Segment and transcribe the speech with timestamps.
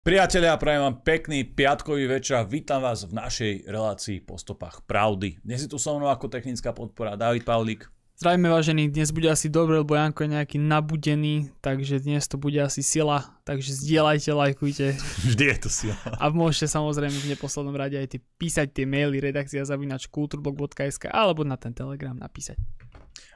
[0.00, 5.36] Priatelia, prajem vám pekný piatkový večer vítam vás v našej relácii po stopách pravdy.
[5.44, 7.84] Dnes je tu so mnou ako technická podpora David Pavlík.
[8.16, 12.56] Zdravíme vážení, dnes bude asi dobre, lebo Janko je nejaký nabudený, takže dnes to bude
[12.56, 14.96] asi sila, takže zdieľajte, lajkujte.
[15.28, 16.00] Vždy je to sila.
[16.16, 21.44] A môžete samozrejme v neposlednom rade aj tie, písať tie maily redakcia zavinač kulturblog.sk alebo
[21.44, 22.56] na ten telegram napísať.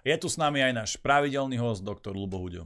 [0.01, 2.65] Je tu s nami aj náš pravidelný host, doktor Lubo Huďo.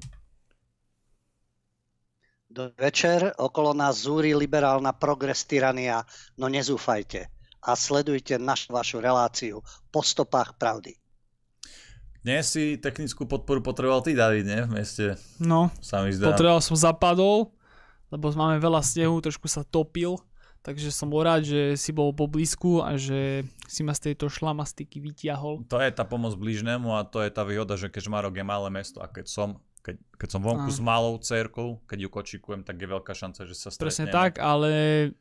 [2.49, 6.01] Do večer okolo nás zúri liberálna progres tyrania,
[6.41, 7.29] no nezúfajte
[7.61, 9.61] a sledujte našu vašu reláciu
[9.93, 10.97] po stopách pravdy.
[12.24, 14.65] Dnes si technickú podporu potreboval ty, David, nie?
[14.65, 15.05] V meste.
[15.37, 16.33] No, sa mi zdá.
[16.33, 17.52] potreboval som zapadol,
[18.09, 20.16] lebo máme veľa snehu, trošku sa topil,
[20.65, 24.33] takže som bol rád, že si bol po blízku a že si ma z tejto
[24.33, 25.69] šlamastiky vytiahol.
[25.69, 28.73] To je tá pomoc blížnemu a to je tá výhoda, že keď Marok je malé
[28.73, 30.74] mesto a keď som keď, keď som vonku a.
[30.74, 33.87] s malou cerkou, keď ju kočikujem, tak je veľká šanca, že sa stretneme.
[33.87, 34.70] Presne tak, ale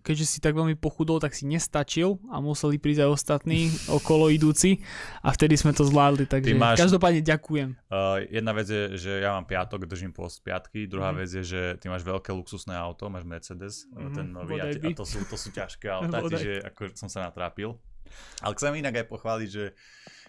[0.01, 4.81] keďže si tak veľmi pochudol, tak si nestačil a museli prísť aj ostatní okolo idúci
[5.21, 7.69] a vtedy sme to zvládli, takže máš, každopádne ďakujem.
[7.87, 11.17] Uh, jedna vec je, že ja mám piatok, držím post piatky, druhá mm.
[11.21, 14.89] vec je, že ty máš veľké luxusné auto, máš Mercedes, mm, ten nový a, a
[14.91, 17.77] to, sú, to sú ťažké auta, čiže ako som sa natrápil.
[18.39, 19.65] Ale chcem inak aj pochváliť, že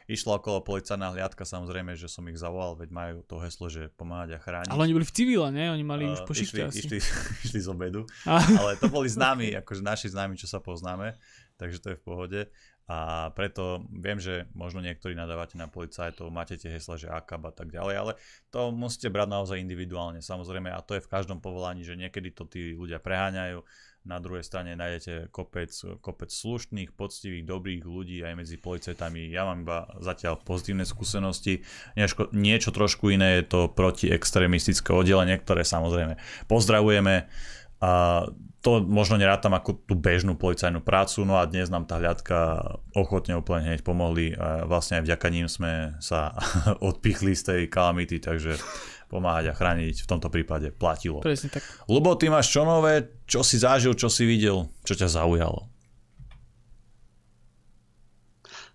[0.09, 4.35] Išla okolo policajná hliadka, samozrejme, že som ich zavolal, veď majú to heslo, že pomáhať
[4.35, 4.73] a chrániť.
[4.73, 5.69] Ale oni boli v civile, ne?
[5.69, 6.81] Oni mali uh, už po išli, asi.
[6.81, 6.97] Išli,
[7.45, 11.13] išli z obedu, ale to boli známi, akože naši známi, čo sa poznáme,
[11.61, 12.41] takže to je v pohode.
[12.89, 17.53] A preto viem, že možno niektorí nadávate na policajtov, máte tie hesla, že AKB a
[17.53, 18.13] tak ďalej, ale
[18.49, 22.49] to musíte brať naozaj individuálne, samozrejme, a to je v každom povolaní, že niekedy to
[22.49, 23.61] tí ľudia preháňajú,
[24.09, 25.69] na druhej strane nájdete kopec,
[26.01, 29.29] kopec slušných, poctivých, dobrých ľudí aj medzi policajtami.
[29.29, 31.61] Ja mám iba zatiaľ pozitívne skúsenosti.
[31.93, 36.17] Niečo, niečo trošku iné je to protiextremistické oddelenie, ktoré samozrejme
[36.49, 37.29] pozdravujeme.
[37.79, 38.25] A
[38.59, 43.39] to možno nerátam ako tú bežnú policajnú prácu, no a dnes nám tá hľadka ochotne
[43.39, 46.35] úplne hneď pomohli a vlastne aj vďaka ním sme sa
[46.91, 48.59] odpichli z tej kalamity, takže
[49.09, 51.25] pomáhať a chrániť v tomto prípade platilo.
[51.25, 51.65] Presne tak.
[51.89, 55.67] Lubo, ty máš čo nové, čo si zažil, čo si videl, čo ťa zaujalo?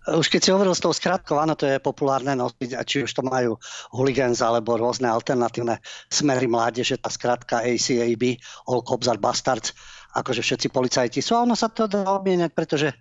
[0.04, 3.10] Už keď si hovoril s tou skratkou, áno, to je populárne nosiť, a či už
[3.16, 3.56] to majú
[3.88, 5.80] hooligans alebo rôzne alternatívne
[6.12, 8.36] smery mládeže, tá skratka ACAB,
[8.68, 9.72] All Cops are Bastards,
[10.12, 12.92] akože všetci policajti sú a ono sa to dá obmieniať, pretože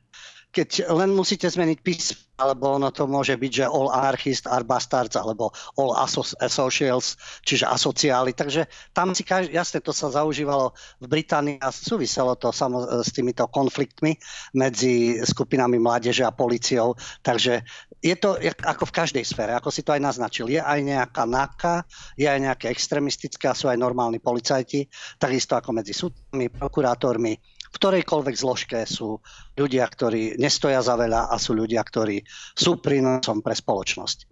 [0.54, 5.18] keď len musíte zmeniť písmo, alebo ono to môže byť, že all anarchists are bastards,
[5.18, 5.94] alebo all
[6.42, 8.34] associals, čiže asociáli.
[8.34, 13.10] Takže tam si každý, jasne, to sa zaužívalo v Británii a súviselo to samo, s
[13.14, 14.18] týmito konfliktmi
[14.58, 16.98] medzi skupinami mládeže a policiou.
[17.22, 17.66] Takže
[18.02, 18.36] je to
[18.66, 20.50] ako v každej sfére, ako si to aj naznačil.
[20.50, 21.86] Je aj nejaká náka,
[22.18, 24.90] je aj nejaké extremistické a sú aj normálni policajti,
[25.22, 29.18] takisto ako medzi súdmi, prokurátormi, v ktorejkoľvek zložke sú
[29.58, 32.22] ľudia, ktorí nestoja za veľa a sú ľudia, ktorí
[32.54, 34.30] sú prínosom pre spoločnosť.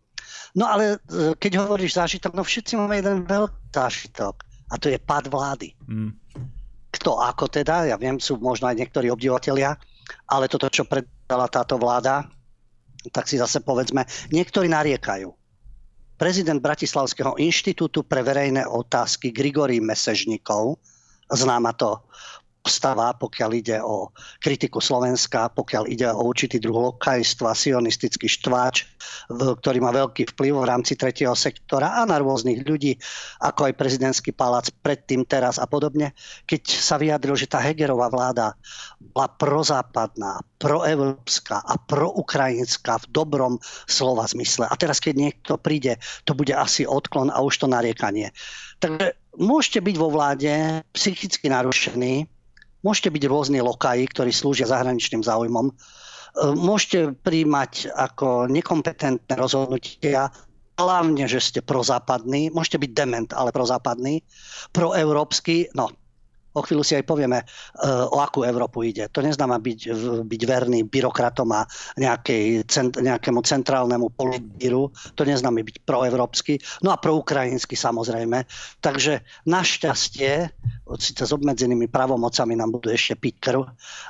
[0.53, 5.01] No ale e, keď hovoríš zážitok, no všetci máme jeden veľký zážitok a to je
[5.01, 5.73] pad vlády.
[5.89, 6.13] Mm.
[6.91, 9.73] Kto ako teda, ja viem, sú možno aj niektorí obdivatelia,
[10.27, 12.27] ale toto, čo predala táto vláda,
[13.09, 15.33] tak si zase povedzme, niektorí nariekajú.
[16.19, 20.77] Prezident Bratislavského inštitútu pre verejné otázky Grigory Mesežnikov,
[21.31, 22.05] známa to
[22.61, 28.85] stava, pokiaľ ide o kritiku Slovenska, pokiaľ ide o určitý druh lokajstva, sionistický štváč,
[29.33, 33.01] ktorý má veľký vplyv v rámci tretieho sektora a na rôznych ľudí,
[33.41, 36.13] ako aj prezidentský palác predtým, teraz a podobne,
[36.45, 38.53] keď sa vyjadril, že tá Hegerová vláda
[39.01, 43.53] bola prozápadná, proeurópska a proukrajinská v dobrom
[43.89, 44.69] slova zmysle.
[44.69, 45.97] A teraz, keď niekto príde,
[46.29, 48.29] to bude asi odklon a už to nariekanie.
[48.77, 52.29] Takže môžete byť vo vláde psychicky narušení,
[52.81, 55.69] Môžete byť rôzni lokaji, ktorí slúžia zahraničným záujmom.
[55.69, 55.73] E,
[56.57, 60.33] môžete príjmať ako nekompetentné rozhodnutia,
[60.81, 62.49] hlavne, že ste prozápadní.
[62.49, 64.25] Môžete byť dement, ale prozápadní.
[64.73, 65.93] Proeurópsky, no
[66.53, 67.45] o chvíľu si aj povieme, e,
[67.87, 69.07] o akú Európu ide.
[69.11, 69.79] To neznamená byť,
[70.27, 71.63] byť verný byrokratom a
[71.95, 74.91] nejakej, cent, nejakému centrálnemu politbíru.
[75.15, 76.59] To neznamená byť proevropský.
[76.83, 78.43] No a proukrajinsky samozrejme.
[78.83, 80.51] Takže našťastie,
[80.99, 83.61] síce s obmedzenými pravomocami nám budú ešte piť krv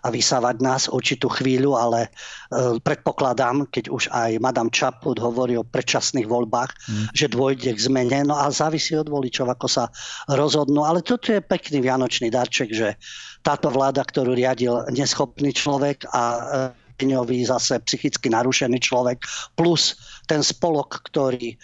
[0.01, 5.67] a vysávať nás určitú chvíľu, ale e, predpokladám, keď už aj Madame Chaput hovorí o
[5.67, 7.05] predčasných voľbách, mm.
[7.13, 8.25] že dôjde k zmene.
[8.25, 9.83] No a závisí od voličov, ako sa
[10.25, 10.81] rozhodnú.
[10.81, 12.95] Ale toto je pekný vianočný darček, že
[13.43, 16.23] táto vláda, ktorú riadil neschopný človek a
[17.05, 19.25] ňový zase psychicky narušený človek,
[19.57, 19.97] plus
[20.29, 21.55] ten spolok, ktorý e,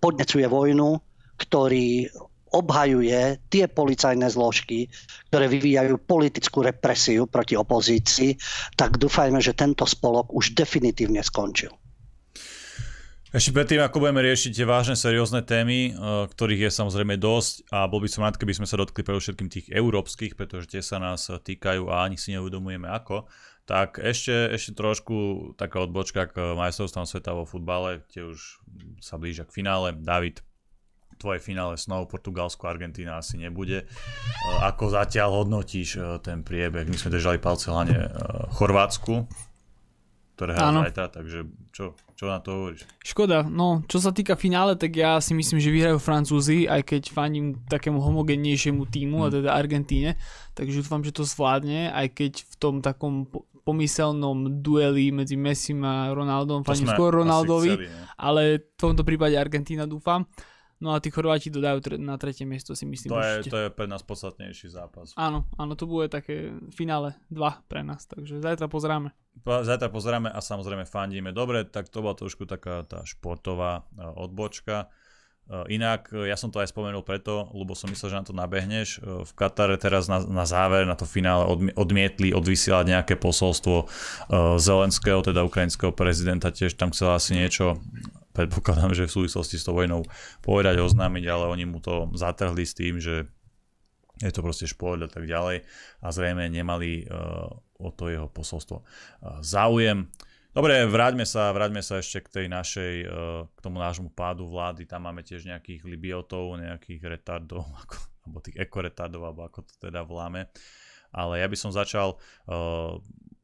[0.00, 0.96] podnecuje vojnu,
[1.36, 2.08] ktorý
[2.50, 4.90] obhajuje tie policajné zložky,
[5.30, 8.34] ktoré vyvíjajú politickú represiu proti opozícii,
[8.74, 11.70] tak dúfajme, že tento spolok už definitívne skončil.
[13.30, 17.86] Ešte predtým, ako budeme riešiť tie vážne, seriózne témy, eh, ktorých je samozrejme dosť a
[17.86, 21.30] bol by som rád, keby sme sa dotkli všetkým tých európskych, pretože tie sa nás
[21.30, 23.30] týkajú a ani si neuvedomujeme ako,
[23.70, 25.14] tak ešte, ešte trošku
[25.54, 28.66] taká odbočka k majstrovstvám sveta vo futbale, kde už
[28.98, 29.94] sa blížia k finále.
[29.94, 30.42] David,
[31.14, 33.86] tvoje finále snov Portugalsko, Argentína asi nebude.
[33.86, 36.82] Eh, ako zatiaľ hodnotíš eh, ten priebeh?
[36.82, 38.10] My sme držali palce hlavne
[38.58, 39.30] Chorvátsku,
[40.40, 41.38] ktoré hrá zajtra, takže
[41.68, 42.88] čo, čo na to hovoríš?
[43.04, 47.12] Škoda, no čo sa týka finále, tak ja si myslím, že vyhrajú Francúzi, aj keď
[47.12, 49.26] fandím takému homogennejšiemu týmu, hmm.
[49.28, 50.16] a teda Argentíne,
[50.56, 53.28] takže dúfam, že to zvládne, aj keď v tom takom
[53.68, 59.84] pomyselnom dueli medzi Messim a Ronaldom, fandím skôr Ronaldovi, chceli, ale v tomto prípade Argentína
[59.84, 60.24] dúfam.
[60.80, 63.12] No a tí Chorváti dodajú tre- na tretie miesto si myslím.
[63.12, 65.12] To je, to je pre nás podstatnejší zápas.
[65.12, 69.12] Áno, áno, to bude také finále 2 pre nás, takže zajtra pozráme.
[69.44, 71.36] Zajtra pozráme a samozrejme fandíme.
[71.36, 74.88] Dobre, tak to bola trošku taká tá športová e, odbočka.
[75.52, 78.32] E, inak, e, ja som to aj spomenul preto, lebo som myslel, že na to
[78.32, 79.04] nabehneš.
[79.04, 81.44] V Katare teraz na, na záver, na to finále
[81.76, 83.84] odmietli odvysielať nejaké posolstvo
[84.56, 87.76] Zelenského, teda ukrajinského prezidenta, tiež tam chcel asi niečo
[88.32, 90.06] predpokladám, že v súvislosti s tou vojnou
[90.40, 93.26] povedať, oznámiť, ale oni mu to zatrhli s tým, že
[94.20, 95.64] je to proste šport a tak ďalej
[96.04, 97.48] a zrejme nemali uh,
[97.80, 100.12] o to jeho posolstvo uh, záujem.
[100.50, 104.84] Dobre, vráťme sa, vráťme sa ešte k tej našej, uh, k tomu nášmu pádu vlády,
[104.84, 107.96] tam máme tiež nejakých libiotov, nejakých retardov, ako,
[108.28, 110.52] alebo tých ekoretardov, alebo ako to teda voláme.
[111.10, 112.14] Ale ja by som začal
[112.46, 112.94] uh,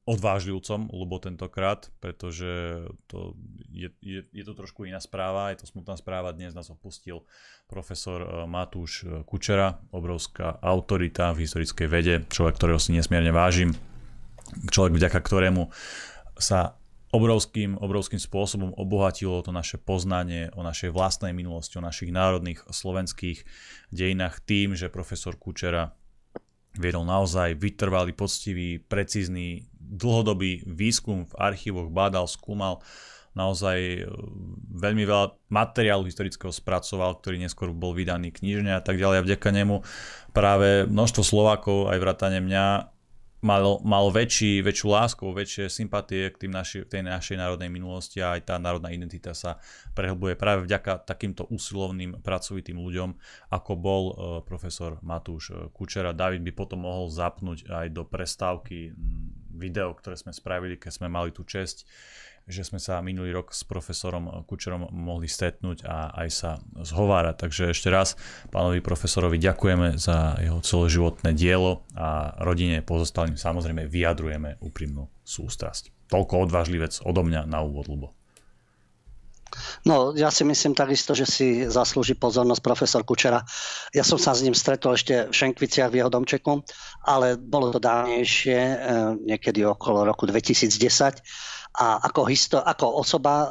[0.07, 3.35] odvážlivcom, lebo tentokrát, pretože to
[3.75, 7.27] je, je, je to trošku iná správa, je to smutná správa, dnes nás opustil
[7.67, 13.75] profesor eh, Matúš eh, Kučera, obrovská autorita v historickej vede, človek, ktorého si nesmierne vážim,
[14.71, 15.75] človek, vďaka ktorému
[16.39, 16.79] sa
[17.11, 23.43] obrovským, obrovským spôsobom obohatilo to naše poznanie o našej vlastnej minulosti, o našich národných slovenských
[23.91, 25.99] dejinách tým, že profesor Kučera
[26.77, 32.83] viedol naozaj vytrvalý, poctivý, precízny, dlhodobý výskum v archívoch, bádal, skúmal,
[33.37, 34.03] naozaj e,
[34.73, 39.17] veľmi veľa materiálu historického spracoval, ktorý neskôr bol vydaný knižne a tak ďalej.
[39.21, 39.85] A vďaka nemu
[40.33, 42.96] práve množstvo Slovákov, aj vrátane mňa,
[43.47, 48.35] mal, mal väčší, väčšiu lásku, väčšie sympatie k tým naši, tej našej národnej minulosti a
[48.35, 49.63] aj tá národná identita sa
[49.95, 53.15] prehlbuje práve vďaka takýmto usilovným, pracovitým ľuďom,
[53.55, 56.11] ako bol uh, profesor Matúš e, Kučera.
[56.11, 58.91] David by potom mohol zapnúť aj do prestávky
[59.55, 61.87] video, ktoré sme spravili, keď sme mali tú česť
[62.47, 67.35] že sme sa minulý rok s profesorom Kučerom mohli stretnúť a aj sa zhovárať.
[67.43, 68.15] Takže ešte raz
[68.55, 75.91] pánovi profesorovi ďakujeme za jeho celoživotné dielo a rodine pozostalým samozrejme vyjadrujeme úprimnú sústrasť.
[76.07, 78.09] Toľko odvážlivec odo mňa na úvod, Lubo.
[79.87, 83.43] No, ja si myslím takisto, že si zaslúži pozornosť profesor Kučera.
[83.95, 86.63] Ja som sa s ním stretol ešte v Šenkviciach v jeho domčeku,
[87.07, 88.79] ale bolo to dávnejšie, eh,
[89.23, 91.23] niekedy okolo roku 2010
[91.77, 93.49] a ako, histo- ako osoba e,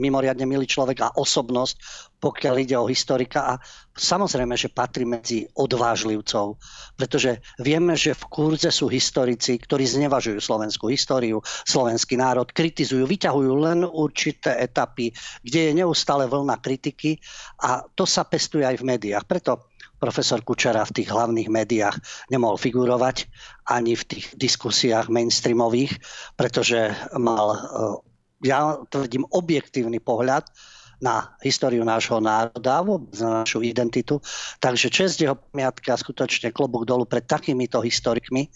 [0.00, 1.76] mimoriadne milý človek a osobnosť,
[2.22, 3.54] pokiaľ ide o historika a
[3.92, 6.56] samozrejme, že patrí medzi odvážlivcov,
[6.94, 13.52] pretože vieme, že v kurze sú historici, ktorí znevažujú slovenskú históriu, slovenský národ, kritizujú, vyťahujú
[13.58, 15.10] len určité etapy,
[15.42, 17.18] kde je neustále vlna kritiky
[17.58, 19.26] a to sa pestuje aj v médiách.
[19.26, 19.71] Preto
[20.02, 22.02] profesor Kučera v tých hlavných médiách
[22.34, 23.30] nemohol figurovať
[23.70, 26.02] ani v tých diskusiách mainstreamových,
[26.34, 30.50] pretože mal, eh, ja tvrdím, objektívny pohľad
[30.98, 32.82] na históriu nášho národa,
[33.22, 34.18] na našu identitu.
[34.58, 38.50] Takže čest jeho pamiatka skutočne klobúk dolu pred takýmito historikmi,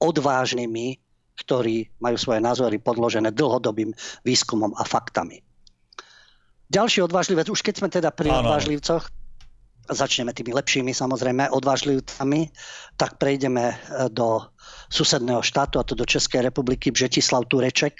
[0.00, 0.96] odvážnymi,
[1.36, 3.92] ktorí majú svoje názory podložené dlhodobým
[4.24, 5.40] výskumom a faktami.
[6.72, 9.12] Ďalší odvážlivec, už keď sme teda pri odvážlivcoch,
[9.90, 12.54] začneme tými lepšími samozrejme odvážlivcami,
[12.94, 13.76] tak prejdeme e,
[14.14, 14.46] do
[14.92, 17.96] susedného štátu, a to do Českej republiky, Bžetislav Tureček.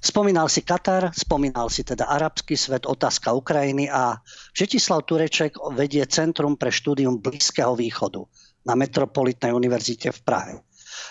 [0.00, 4.16] Spomínal si Katar, spomínal si teda arabský svet, otázka Ukrajiny a
[4.56, 8.24] Bžetislav Tureček vedie Centrum pre štúdium Blízkeho východu
[8.64, 10.54] na Metropolitnej univerzite v Prahe.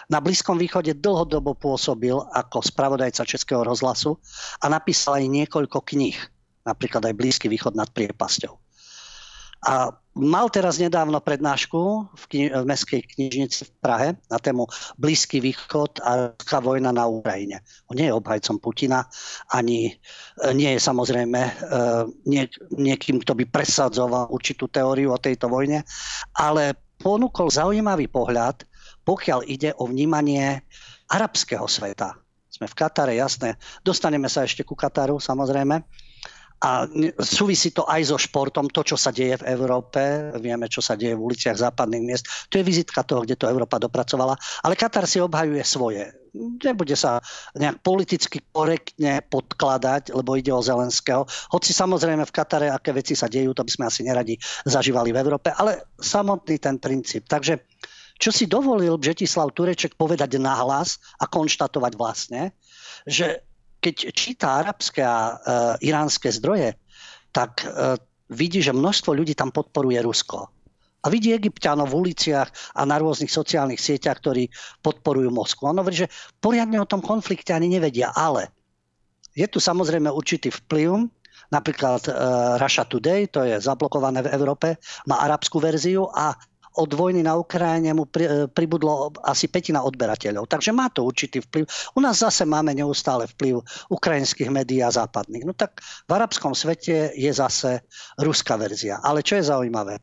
[0.10, 4.18] Na Blízkom východe dlhodobo pôsobil ako spravodajca Českého rozhlasu
[4.62, 6.18] a napísal aj niekoľko kníh,
[6.66, 8.69] napríklad aj Blízky východ nad priepasťou.
[9.68, 11.80] A mal teraz nedávno prednášku
[12.12, 14.68] v, kni- v Mestskej knižnici v Prahe na tému
[15.00, 17.64] Blízky východ a ruská vojna na Ukrajine.
[17.88, 19.08] On nie je obhajcom Putina,
[19.52, 19.94] ani e,
[20.56, 21.52] nie je samozrejme e,
[22.28, 22.44] nie,
[22.76, 25.88] niekým, kto by presadzoval určitú teóriu o tejto vojne,
[26.36, 28.68] ale ponúkol zaujímavý pohľad,
[29.08, 30.64] pokiaľ ide o vnímanie
[31.10, 32.20] arabského sveta.
[32.52, 33.56] Sme v Katare, jasné.
[33.88, 35.80] Dostaneme sa ešte ku Kataru, samozrejme
[36.60, 36.84] a
[37.24, 40.00] súvisí to aj so športom, to, čo sa deje v Európe.
[40.44, 42.28] Vieme, čo sa deje v uliciach západných miest.
[42.52, 44.36] To je vizitka toho, kde to Európa dopracovala.
[44.68, 46.12] Ale Katar si obhajuje svoje.
[46.36, 47.24] Nebude sa
[47.56, 51.24] nejak politicky korektne podkladať, lebo ide o Zelenského.
[51.56, 54.36] Hoci samozrejme v Katare, aké veci sa dejú, to by sme asi neradi
[54.68, 55.56] zažívali v Európe.
[55.56, 57.24] Ale samotný ten princíp.
[57.32, 57.64] Takže
[58.20, 62.52] čo si dovolil Bžetislav Tureček povedať nahlas a konštatovať vlastne,
[63.08, 63.48] že
[63.80, 65.34] keď číta arabské a e,
[65.88, 66.76] iránske zdroje,
[67.32, 67.96] tak e,
[68.32, 70.52] vidí, že množstvo ľudí tam podporuje Rusko.
[71.00, 74.52] A vidí egyptianov v uliciach a na rôznych sociálnych sieťach, ktorí
[74.84, 75.72] podporujú Moskvu.
[75.72, 76.12] On hovorí, že
[76.44, 78.52] poriadne o tom konflikte ani nevedia, ale
[79.32, 81.08] je tu samozrejme určitý vplyv,
[81.56, 82.16] napríklad uh,
[82.60, 84.76] Russia Today, to je zablokované v Európe,
[85.08, 86.36] má arabskú verziu a
[86.78, 90.46] od vojny na Ukrajine mu pri, e, pribudlo asi petina odberateľov.
[90.46, 91.66] Takže má to určitý vplyv.
[91.98, 95.46] U nás zase máme neustále vplyv ukrajinských médií a západných.
[95.48, 97.82] No tak v arabskom svete je zase
[98.22, 99.02] ruská verzia.
[99.02, 99.98] Ale čo je zaujímavé?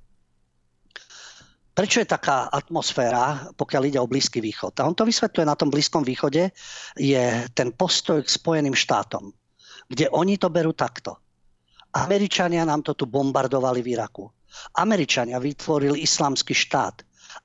[1.77, 4.81] Prečo je taká atmosféra, pokiaľ ide o Blízky východ?
[4.81, 6.49] A on to vysvetľuje na tom Blízkom východe,
[6.97, 9.29] je ten postoj k Spojeným štátom,
[9.85, 11.21] kde oni to berú takto.
[11.93, 14.25] Američania nám to tu bombardovali v Iraku.
[14.77, 17.03] Američania vytvorili islamský štát.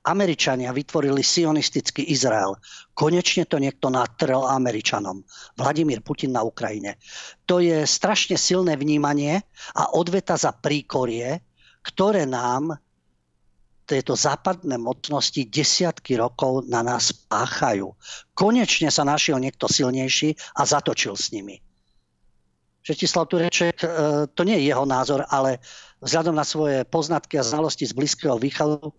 [0.08, 2.56] Američania vytvorili sionistický Izrael.
[2.96, 5.22] Konečne to niekto natrel Američanom.
[5.54, 6.96] Vladimír Putin na Ukrajine.
[7.46, 9.44] To je strašne silné vnímanie
[9.76, 11.44] a odveta za príkorie,
[11.84, 12.80] ktoré nám
[13.84, 17.92] tieto západné mocnosti desiatky rokov na nás páchajú.
[18.32, 21.60] Konečne sa našiel niekto silnejší a zatočil s nimi.
[22.82, 23.86] Žetislav Tureček, e,
[24.34, 25.62] to nie je jeho názor, ale
[26.02, 28.90] vzhľadom na svoje poznatky a znalosti z Blízkeho východu,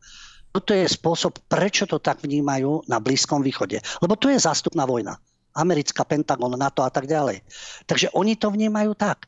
[0.54, 3.82] toto je spôsob, prečo to tak vnímajú na Blízkom východe.
[4.00, 5.18] Lebo to je zástupná vojna.
[5.58, 7.42] Americká, Pentagon, NATO a tak ďalej.
[7.90, 9.26] Takže oni to vnímajú tak.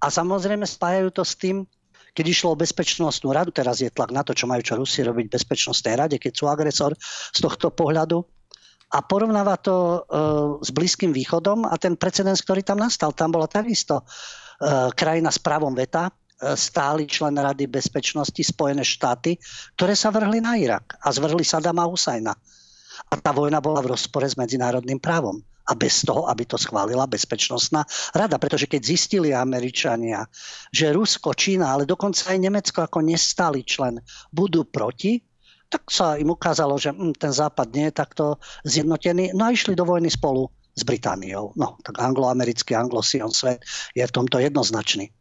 [0.00, 1.66] A samozrejme spájajú to s tým,
[2.14, 5.30] keď išlo o bezpečnostnú radu, teraz je tlak na to, čo majú čo Rusi robiť
[5.30, 6.94] v bezpečnostnej rade, keď sú agresor
[7.30, 8.22] z tohto pohľadu.
[8.90, 13.46] A porovnáva to uh, s Blízkym východom a ten precedens, ktorý tam nastal, tam bola
[13.46, 19.36] takisto uh, krajina s právom veta, stály člen Rady bezpečnosti Spojené štáty,
[19.76, 22.32] ktoré sa vrhli na Irak a zvrhli Sadama Husajna.
[23.12, 25.40] A tá vojna bola v rozpore s medzinárodným právom.
[25.68, 27.84] A bez toho, aby to schválila Bezpečnostná
[28.16, 28.40] rada.
[28.40, 30.26] Pretože keď zistili Američania,
[30.74, 34.00] že Rusko, Čína, ale dokonca aj Nemecko ako nestály člen
[34.34, 35.20] budú proti,
[35.70, 38.24] tak sa im ukázalo, že hm, ten západ nie je takto
[38.66, 39.32] zjednotený.
[39.38, 41.54] No a išli do vojny spolu s Britániou.
[41.54, 43.62] No, tak angloamerický, anglosion svet
[43.94, 45.14] je v tomto jednoznačný.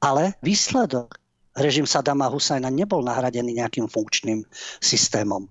[0.00, 1.20] Ale výsledok
[1.56, 4.40] režim Sadama Husajna nebol nahradený nejakým funkčným
[4.80, 5.44] systémom.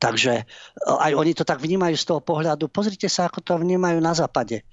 [0.00, 0.44] Takže e,
[0.88, 2.72] aj oni to tak vnímajú z toho pohľadu.
[2.72, 4.64] Pozrite sa, ako to vnímajú na západe.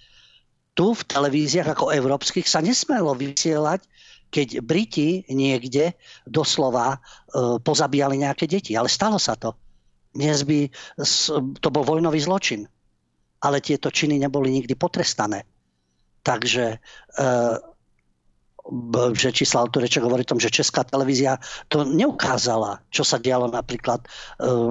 [0.72, 3.84] Tu v televíziách ako európskych sa nesmelo vysielať,
[4.32, 7.00] keď Briti niekde doslova e,
[7.60, 8.74] pozabíjali nejaké deti.
[8.80, 9.54] Ale stalo sa to.
[10.16, 10.68] Dnes by
[11.60, 12.64] to bol vojnový zločin.
[13.44, 15.44] Ale tieto činy neboli nikdy potrestané.
[16.24, 17.28] Takže e,
[19.18, 24.06] že čísla autoreček hovorí o tom, že česká televízia to neukázala, čo sa dialo napríklad,
[24.06, 24.08] e,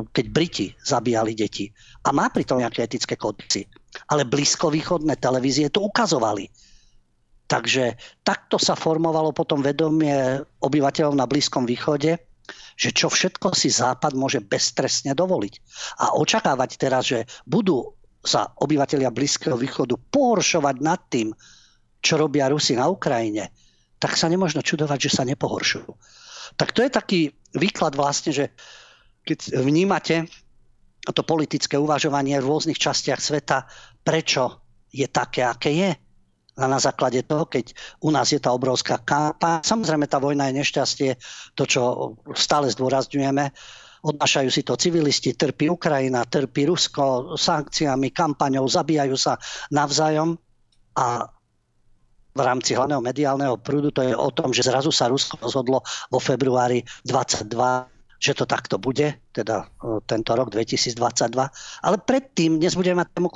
[0.08, 1.68] keď Briti zabíjali deti.
[2.06, 3.66] A má pritom nejaké etické kódexy.
[4.08, 6.48] Ale blízkovýchodné televízie to ukazovali.
[7.50, 12.14] Takže takto sa formovalo potom vedomie obyvateľov na Blízkom východe,
[12.78, 15.54] že čo všetko si Západ môže beztrestne dovoliť.
[15.98, 17.90] A očakávať teraz, že budú
[18.22, 21.34] sa obyvateľia Blízkeho východu pohoršovať nad tým,
[21.98, 23.50] čo robia Rusi na Ukrajine,
[23.98, 25.90] tak sa nemôžno čudovať, že sa nepohoršujú.
[26.56, 27.20] Tak to je taký
[27.58, 28.54] výklad vlastne, že
[29.26, 30.30] keď vnímate
[31.04, 33.68] to politické uvažovanie v rôznych častiach sveta,
[34.00, 34.64] prečo
[34.94, 35.90] je také, aké je.
[36.60, 37.72] A na základe toho, keď
[38.04, 41.10] u nás je tá obrovská kápa, samozrejme tá vojna je nešťastie,
[41.56, 41.80] to, čo
[42.36, 43.48] stále zdôrazňujeme,
[44.04, 49.40] odnášajú si to civilisti, trpí Ukrajina, trpí Rusko sankciami, kampaňou, zabíjajú sa
[49.72, 50.36] navzájom
[50.96, 51.24] a
[52.30, 56.20] v rámci hlavného mediálneho prúdu, to je o tom, že zrazu sa Rusko rozhodlo vo
[56.20, 60.92] februári 22 že to takto bude, teda e, tento rok 2022.
[61.80, 63.32] Ale predtým, dnes budeme mať tému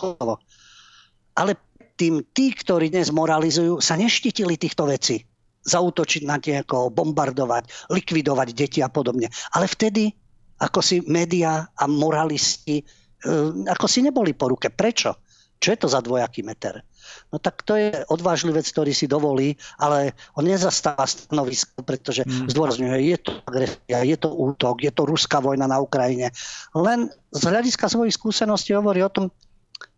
[1.35, 1.57] ale
[1.95, 5.23] tým tí, ktorí dnes moralizujú, sa neštítili týchto vecí.
[5.65, 9.33] zautočiť na niekoho, bombardovať, likvidovať deti a podobne.
[9.57, 10.13] Ale vtedy,
[10.61, 13.33] ako si médiá a moralisti, e,
[13.73, 14.69] ako si neboli po ruke.
[14.69, 15.17] Prečo?
[15.57, 16.85] Čo je to za dvojaký meter?
[17.33, 22.53] No tak to je odvážlivec, ktorý si dovolí, ale on nezastáva stanovisko, pretože mm.
[22.53, 26.29] zdôrazňuje, je to agresia, je to útok, je to ruská vojna na Ukrajine.
[26.77, 29.33] Len z hľadiska svojich skúseností hovorí o tom,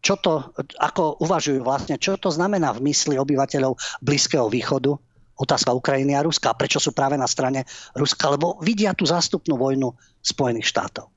[0.07, 4.95] čo to, ako uvažujú vlastne, čo to znamená v mysli obyvateľov Blízkeho východu,
[5.35, 6.55] otázka Ukrajiny a Ruska.
[6.55, 7.67] A prečo sú práve na strane
[7.99, 8.31] Ruska?
[8.31, 9.91] Lebo vidia tú zástupnú vojnu
[10.23, 11.11] Spojených štátov.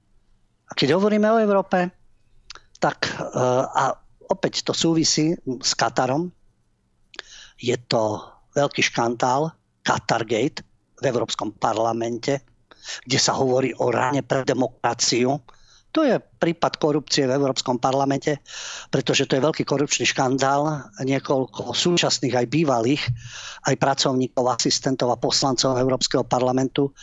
[0.69, 1.93] A keď hovoríme o Európe,
[2.81, 3.93] tak eh, a
[4.25, 6.33] opäť to súvisí s Katarom.
[7.61, 8.25] Je to
[8.57, 9.53] veľký škandál,
[9.85, 10.65] Qatargate
[10.99, 12.41] v Európskom parlamente,
[13.05, 15.37] kde sa hovorí o ráne pre demokraciu.
[15.89, 18.37] To je prípad korupcie v Európskom parlamente,
[18.93, 20.93] pretože to je veľký korupčný škandál.
[21.01, 23.03] Niekoľko súčasných aj bývalých,
[23.65, 26.93] aj pracovníkov, asistentov a poslancov Európskeho parlamentu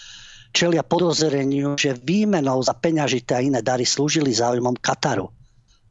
[0.57, 5.29] čelia podozreniu, že výmenou za peňažité a iné dary slúžili záujmom Kataru.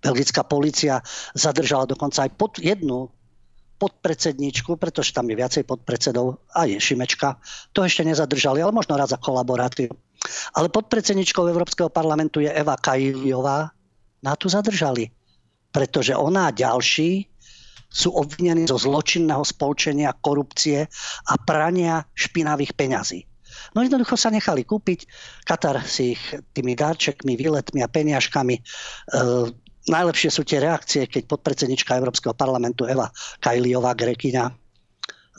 [0.01, 1.05] Belgická policia
[1.37, 3.13] zadržala dokonca aj pod jednu
[3.77, 7.37] podpredsedničku, pretože tam je viacej podpredsedov, a je Šimečka.
[7.75, 9.91] To ešte nezadržali, ale možno raz za kolaboráciu.
[10.55, 13.72] Ale podpredsedničkou Európskeho parlamentu je Eva Kajliová.
[14.25, 15.13] Na tu zadržali,
[15.70, 17.29] pretože ona a ďalší
[17.96, 20.89] sú obvinení zo zločinného spolčenia, korupcie
[21.29, 23.22] a prania špinavých peňazí.
[23.77, 25.08] No jednoducho sa nechali kúpiť.
[25.46, 28.62] Katar si ich tými darčekmi, výletmi a peniažkami e,
[29.88, 33.08] najlepšie sú tie reakcie, keď podpredsednička Európskeho parlamentu Eva
[33.39, 34.64] Kajliová, Grekyňa,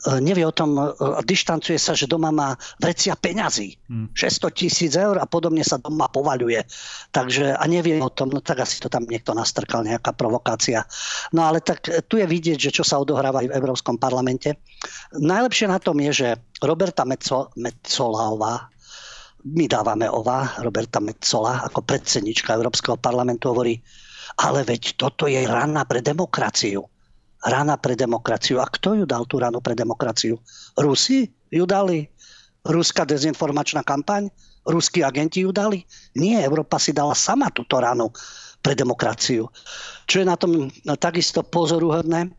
[0.05, 0.83] nevie o tom, e,
[1.25, 3.81] dištancuje sa, že doma má vrecia peňazí.
[3.89, 4.07] Hmm.
[4.13, 6.61] 600 tisíc eur a podobne sa doma povaľuje.
[7.09, 10.85] Takže, a nevie o tom, no tak asi to tam niekto nastrkal, nejaká provokácia.
[11.33, 14.61] No ale tak e, tu je vidieť, že čo sa odohráva aj v Európskom parlamente.
[15.17, 16.27] Najlepšie na tom je, že
[16.61, 17.01] Roberta
[17.57, 18.69] Metzoláová,
[19.47, 23.79] my dávame ova, Roberta Metzola, ako predsednička Európskeho parlamentu hovorí,
[24.43, 26.83] ale veď toto je rana pre demokraciu.
[27.45, 28.57] Rana pre demokraciu.
[28.57, 30.41] A kto ju dal tú ranu pre demokraciu?
[30.77, 32.09] Rusi ju dali?
[32.65, 34.27] Ruská dezinformačná kampaň?
[34.67, 35.85] Ruskí agenti ju dali?
[36.19, 38.11] Nie, Európa si dala sama túto ranu
[38.59, 39.47] pre demokraciu.
[40.09, 42.33] Čo je na tom no, takisto pozoruhodné,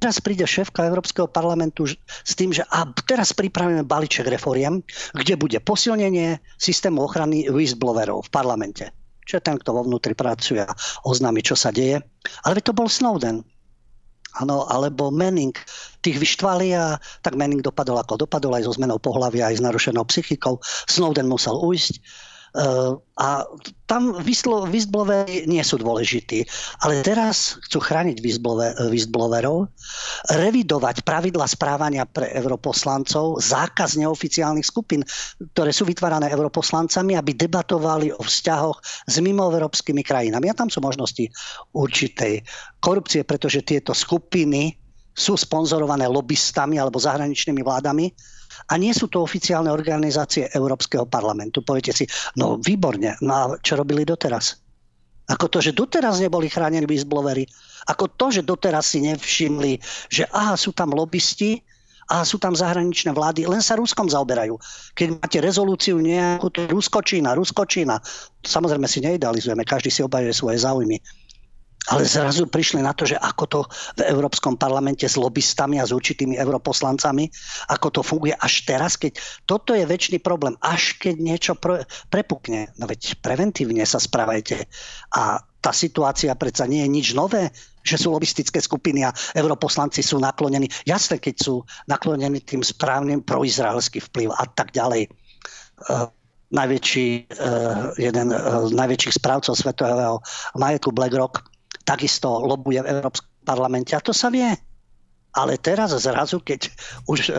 [0.00, 4.80] Teraz príde šéfka Európskeho parlamentu s tým, že a teraz pripravíme balíček reforiem,
[5.12, 8.88] kde bude posilnenie systému ochrany whistleblowerov v parlamente
[9.30, 10.74] čo ten, kto vo vnútri pracuje a
[11.06, 12.02] oznámi, čo sa deje.
[12.42, 13.46] Ale to bol Snowden.
[14.38, 15.56] Ano, alebo Manning.
[16.00, 20.06] Tých vyštvali a tak Manning dopadol ako dopadol aj so zmenou pohľavia, aj s narušenou
[20.06, 20.62] psychikou.
[20.86, 21.98] Snowden musel ujsť
[23.20, 23.46] a
[23.86, 26.42] tam whistlebloweri nie sú dôležití.
[26.82, 28.18] Ale teraz chcú chrániť
[28.90, 29.70] whistleblowerov,
[30.34, 35.06] revidovať pravidla správania pre europoslancov, zákaz neoficiálnych skupín,
[35.54, 40.50] ktoré sú vytvárané europoslancami, aby debatovali o vzťahoch s mimoeurópskymi krajinami.
[40.50, 41.30] A tam sú možnosti
[41.70, 42.42] určitej
[42.82, 44.74] korupcie, pretože tieto skupiny
[45.14, 48.10] sú sponzorované lobbystami alebo zahraničnými vládami
[48.68, 51.64] a nie sú to oficiálne organizácie Európskeho parlamentu.
[51.64, 52.04] Poviete si,
[52.36, 54.60] no výborne, no a čo robili doteraz?
[55.30, 57.46] Ako to, že doteraz neboli chránení whistleblowery,
[57.86, 59.78] ako to, že doteraz si nevšimli,
[60.10, 61.62] že aha, sú tam lobbysti,
[62.10, 64.58] a sú tam zahraničné vlády, len sa Ruskom zaoberajú.
[64.98, 68.02] Keď máte rezolúciu nejakú, to Rusko-Čína, Rusko-Čína.
[68.42, 70.98] Samozrejme si neidealizujeme, každý si obajuje svoje záujmy.
[71.88, 73.60] Ale zrazu prišli na to, že ako to
[73.96, 77.24] v Európskom parlamente s lobbystami a s určitými europoslancami,
[77.72, 79.16] ako to funguje až teraz, keď
[79.48, 80.60] toto je väčší problém.
[80.60, 84.68] Až keď niečo pre, prepukne, no veď preventívne sa správajte.
[85.16, 87.48] A tá situácia predsa nie je nič nové,
[87.80, 90.68] že sú lobistické skupiny a europoslanci sú naklonení.
[90.84, 91.54] Jasné, keď sú
[91.88, 95.08] naklonení tým správnym proizraelský vplyv a tak ďalej.
[95.88, 96.12] Uh,
[96.52, 97.08] najväčší,
[97.40, 100.20] uh, jeden uh, z najväčších správcov svetového
[100.60, 101.40] majetku BlackRock
[101.90, 104.46] takisto lobuje v Európskom parlamente a to sa vie.
[105.30, 106.74] Ale teraz zrazu, keď
[107.06, 107.32] už e,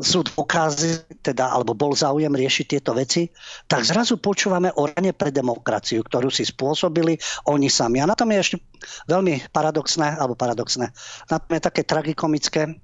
[0.00, 3.28] sú dôkazy, teda, alebo bol záujem riešiť tieto veci,
[3.68, 8.00] tak zrazu počúvame o rane pre demokraciu, ktorú si spôsobili oni sami.
[8.00, 8.56] A na tom je ešte
[9.04, 10.88] veľmi paradoxné, alebo paradoxné,
[11.28, 12.80] na tom je také tragikomické,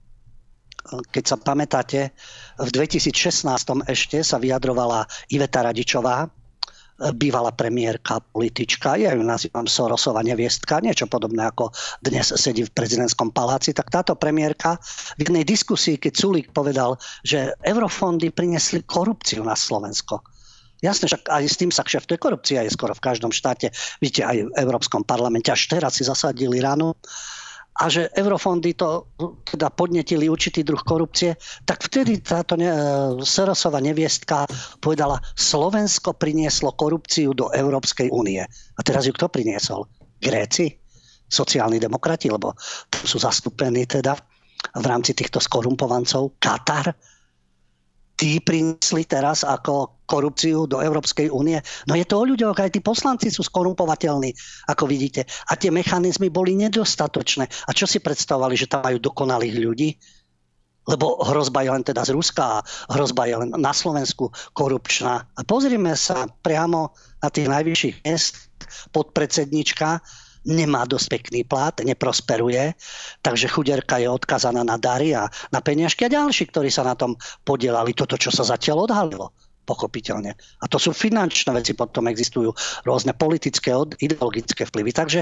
[0.86, 2.12] keď sa pamätáte,
[2.60, 3.48] v 2016
[3.88, 6.28] ešte sa vyjadrovala Iveta Radičová,
[6.96, 11.68] bývalá premiérka, politička, ja ju nazývam Sorosova neviestka, niečo podobné ako
[12.00, 14.80] dnes sedí v prezidentskom paláci, tak táto premiérka
[15.20, 20.24] v jednej diskusii, keď Sulík povedal, že eurofondy priniesli korupciu na Slovensko.
[20.84, 24.36] Jasné, však aj s tým sa kšeftuje korupcia, je skoro v každom štáte, vidíte, aj
[24.44, 27.00] v Európskom parlamente, až teraz si zasadili ráno.
[27.76, 29.12] A že eurofondy to
[29.44, 31.36] teda podnetili určitý druh korupcie,
[31.68, 32.72] tak vtedy táto ne,
[33.20, 34.48] Sorosova neviestka
[34.80, 38.40] povedala, Slovensko prinieslo korupciu do Európskej únie.
[38.48, 39.84] A teraz ju kto priniesol?
[40.16, 40.72] Gréci?
[41.26, 42.54] Sociálni demokrati, lebo
[42.92, 44.16] sú zastúpení teda
[44.72, 46.38] v rámci týchto skorumpovancov.
[46.40, 46.94] Katar?
[48.16, 51.60] Tí priniesli teraz ako korupciu do Európskej únie.
[51.84, 54.32] No je to o ľuďoch, aj tí poslanci sú skorumpovateľní,
[54.72, 55.28] ako vidíte.
[55.52, 57.44] A tie mechanizmy boli nedostatočné.
[57.68, 59.90] A čo si predstavovali, že tam majú dokonalých ľudí?
[60.86, 65.26] Lebo hrozba je len teda z Ruska a hrozba je len na Slovensku korupčná.
[65.34, 68.54] A pozrime sa priamo na tých najvyšších miest
[68.94, 69.98] podpredsednička
[70.46, 72.78] nemá dosť pekný plat, neprosperuje,
[73.20, 77.18] takže chuderka je odkazaná na dary a na peniažky a ďalší, ktorí sa na tom
[77.42, 77.92] podielali.
[77.92, 79.34] Toto, čo sa zatiaľ odhalilo
[79.66, 80.38] pochopiteľne.
[80.62, 82.54] A to sú finančné veci, potom existujú
[82.86, 84.94] rôzne politické, ideologické vplyvy.
[84.94, 85.20] Takže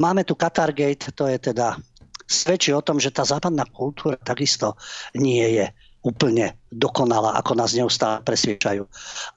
[0.00, 1.76] máme tu Qatargate, to je teda
[2.24, 4.80] svedčí o tom, že tá západná kultúra takisto
[5.12, 5.68] nie je
[6.02, 8.88] úplne dokonalá, ako nás neustále presviečajú.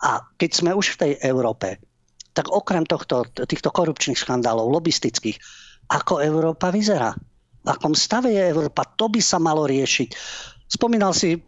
[0.02, 1.78] A keď sme už v tej Európe,
[2.36, 5.40] tak okrem tohto, týchto korupčných škandálov, lobistických,
[5.88, 7.16] ako Európa vyzerá?
[7.66, 8.84] V akom stave je Európa?
[9.00, 10.14] To by sa malo riešiť.
[10.68, 11.40] Spomínal si,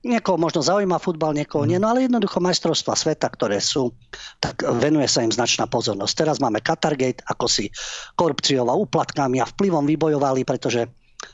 [0.00, 3.92] niekoho možno zaujíma futbal, niekoho nie, no ale jednoducho majstrovstva sveta, ktoré sú,
[4.40, 6.14] tak venuje sa im značná pozornosť.
[6.16, 7.68] Teraz máme Qatargate, ako si
[8.16, 10.88] korupciou a úplatkami a vplyvom vybojovali, pretože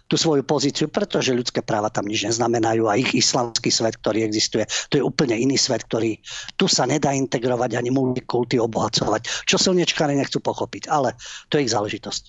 [0.07, 4.67] tú svoju pozíciu, pretože ľudské práva tam nič neznamenajú a ich islamský svet, ktorý existuje,
[4.91, 6.19] to je úplne iný svet, ktorý
[6.55, 9.47] tu sa nedá integrovať ani multikulty obohacovať.
[9.47, 11.19] Čo silničkári nechcú pochopiť, ale
[11.51, 12.23] to je ich záležitosť.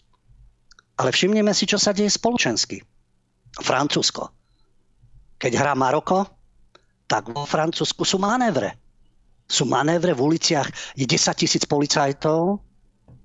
[0.98, 2.82] Ale všimneme si, čo sa deje spoločensky.
[3.62, 4.34] Francúzsko.
[5.38, 6.26] Keď hrá Maroko,
[7.06, 8.74] tak vo Francúzsku sú manévre.
[9.48, 12.60] Sú manévre v uliciach, je 10 tisíc policajtov,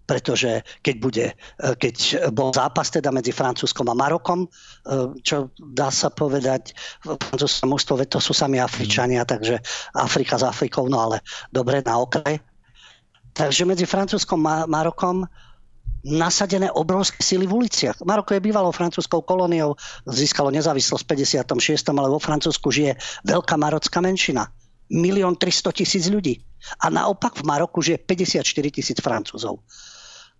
[0.06, 4.48] pretože keď, bude, e, keď bol zápas teda medzi Francúzskom a Marokom, e,
[5.22, 6.74] čo dá sa povedať,
[7.06, 9.62] v francúzskom mústve to sú sami Afričania, takže
[9.94, 11.22] Afrika s Afrikou, no ale
[11.54, 12.38] dobre, na okraj.
[13.32, 15.24] Takže medzi Francúzskom a Marokom
[16.02, 18.02] nasadené obrovské sily v uliciach.
[18.02, 19.78] Maroko je bývalou francúzskou kolóniou,
[20.10, 21.94] získalo nezávislosť v 56.
[21.94, 24.50] ale vo Francúzsku žije veľká marocká menšina.
[24.92, 26.42] Milión 300 tisíc ľudí.
[26.82, 29.62] A naopak v Maroku žije 54 tisíc Francúzov.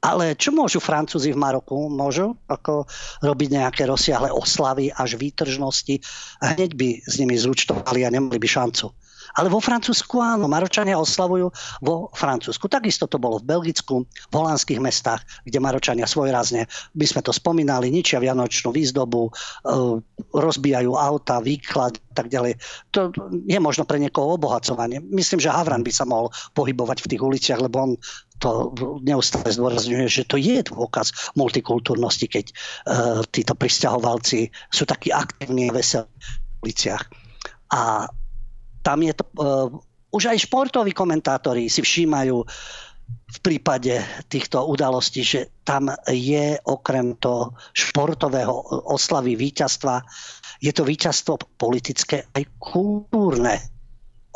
[0.02, 1.86] Ale čo môžu Francúzi v Maroku?
[1.86, 2.90] Môžu ako
[3.22, 6.02] robiť nejaké rozsiahle oslavy až výtržnosti
[6.42, 8.90] a hneď by s nimi zúčtovali a nemali by šancu.
[9.32, 11.48] Ale vo Francúzsku áno, Maročania oslavujú
[11.80, 12.68] vo Francúzsku.
[12.68, 17.88] Takisto to bolo v Belgicku, v holandských mestách, kde Maročania svojrazne, by sme to spomínali,
[17.88, 19.32] ničia vianočnú výzdobu, e,
[20.36, 22.60] rozbijajú auta, výklad tak ďalej.
[22.92, 23.08] To
[23.48, 25.00] je možno pre niekoho obohacovanie.
[25.00, 27.92] Myslím, že Havran by sa mohol pohybovať v tých uliciach, lebo on
[28.42, 28.74] to
[29.07, 35.76] neustále zdôrazňuje, že to je dôkaz multikultúrnosti, keď uh, títo pristahovalci sú takí aktívni a
[35.78, 37.07] veselí v uliciach.
[37.70, 38.11] A
[38.83, 39.70] tam je to, uh,
[40.11, 42.42] už aj športoví komentátori si všímajú
[43.12, 43.96] v prípade
[44.28, 48.52] týchto udalostí, že tam je okrem toho športového
[48.92, 50.05] oslavy víťazstva,
[50.61, 53.57] je to víťazstvo politické aj kultúrne.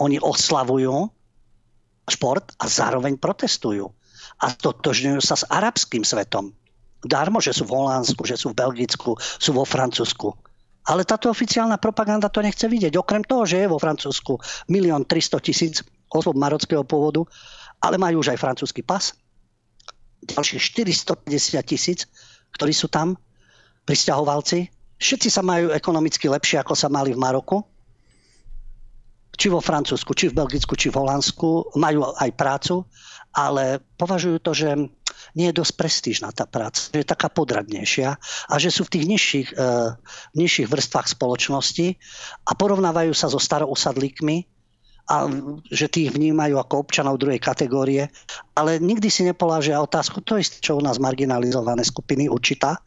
[0.01, 1.09] Oni oslavujú
[2.07, 3.96] šport a zároveň protestujú.
[4.45, 6.53] A totožňujú sa s arabským svetom.
[7.07, 10.35] Darmo, že sú v Holandsku, že sú v Belgicku, sú vo Francúzsku.
[10.87, 12.95] Ale táto oficiálna propaganda to nechce vidieť.
[12.95, 14.39] Okrem toho, že je vo Francúzsku
[14.71, 15.75] 1 300 tisíc
[16.13, 17.27] osôb marockého pôvodu,
[17.83, 19.13] ale majú už aj francúzsky pas.
[20.23, 22.07] Ďalších 450 tisíc,
[22.55, 23.19] ktorí sú tam,
[23.85, 24.71] pristahovalci.
[24.97, 27.67] Všetci sa majú ekonomicky lepšie, ako sa mali v Maroku
[29.37, 32.89] či vo Francúzsku, či v Belgicku, či v Holandsku, majú aj prácu,
[33.37, 34.69] ale považujú to, že
[35.37, 38.17] nie je dosť prestížna tá práca, že je taká podradnejšia
[38.49, 39.93] a že sú v tých nižších, uh,
[40.33, 41.87] nižších vrstvách spoločnosti
[42.49, 44.49] a porovnávajú sa so starousadlíkmi,
[45.07, 45.31] a
[45.71, 48.11] že tých vnímajú ako občanov druhej kategórie,
[48.59, 52.83] ale nikdy si nepoložia otázku, to je čo u nás marginalizované skupiny určitá,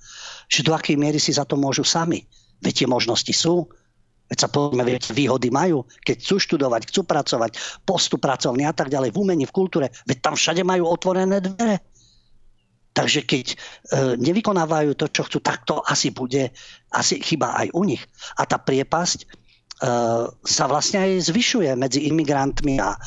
[0.51, 2.27] že do akej miery si za to môžu sami.
[2.59, 3.71] Veď tie možnosti sú,
[4.29, 8.93] Veď sa povedzme, viete, výhody majú, keď chcú študovať, chcú pracovať, postup pracovný a tak
[8.93, 11.81] ďalej, v umení, v kultúre, veď tam všade majú otvorené dvere.
[12.93, 13.55] Takže keď e,
[14.19, 16.51] nevykonávajú to, čo chcú, tak to asi bude,
[16.91, 18.03] asi chyba aj u nich.
[18.35, 19.27] A tá priepasť e,
[20.35, 22.99] sa vlastne aj zvyšuje medzi imigrantmi a e,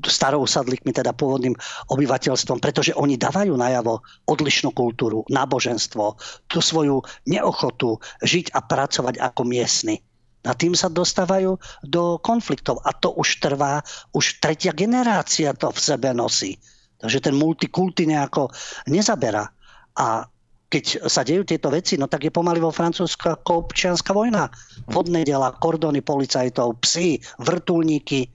[0.00, 1.52] starousadlíkmi, teda pôvodným
[1.92, 4.00] obyvateľstvom, pretože oni dávajú najavo
[4.32, 6.16] odlišnú kultúru, náboženstvo,
[6.48, 10.00] tú svoju neochotu žiť a pracovať ako miestny.
[10.46, 12.78] A tým sa dostávajú do konfliktov.
[12.86, 13.82] A to už trvá,
[14.14, 16.56] už tretia generácia to v sebe nosí.
[17.02, 18.48] Takže ten multikulty nejako
[18.88, 19.50] nezaberá.
[19.98, 20.24] A
[20.66, 24.50] keď sa dejú tieto veci, no tak je pomaly vo Francúzsku ako občianská vojna.
[24.90, 28.26] Vodné dela, kordony policajtov, psy, vrtulníky.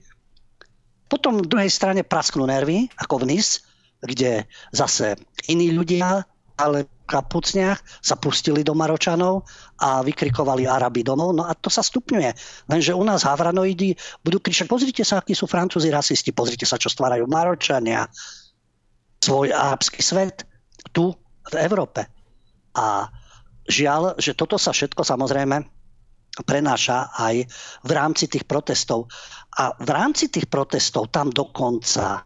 [1.12, 3.60] Potom v druhej strane prasknú nervy, ako v NIS,
[4.00, 5.20] kde zase
[5.52, 6.24] iní ľudia,
[6.56, 9.44] ale kapucniach sa pustili do Maročanov
[9.84, 11.36] a vykrikovali Araby domov.
[11.36, 12.32] No a to sa stupňuje.
[12.72, 13.92] Lenže u nás havranoidi
[14.24, 18.08] budú kričať, pozrite sa, akí sú Francúzi rasisti, pozrite sa, čo stvárajú Maročania.
[19.20, 20.48] Svoj arabský svet
[20.96, 21.12] tu
[21.52, 22.08] v Európe.
[22.72, 23.12] A
[23.68, 25.60] žiaľ, že toto sa všetko samozrejme
[26.48, 27.44] prenáša aj
[27.84, 29.12] v rámci tých protestov.
[29.60, 32.24] A v rámci tých protestov tam dokonca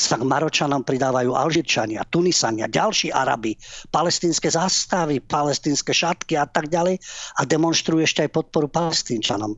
[0.00, 3.52] sa k Maročanom pridávajú Alžírčania, Tunisania, ďalší Arabi,
[3.92, 6.96] palestínske zástavy, palestínske šatky a tak ďalej
[7.36, 9.52] a demonstrujú ešte aj podporu palestínčanom.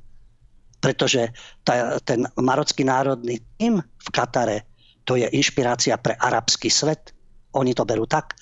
[0.83, 1.31] Pretože
[1.63, 4.67] tá, ten marocký národný tým v Katare
[5.07, 7.15] to je inšpirácia pre arabský svet.
[7.53, 8.35] Oni to berú tak.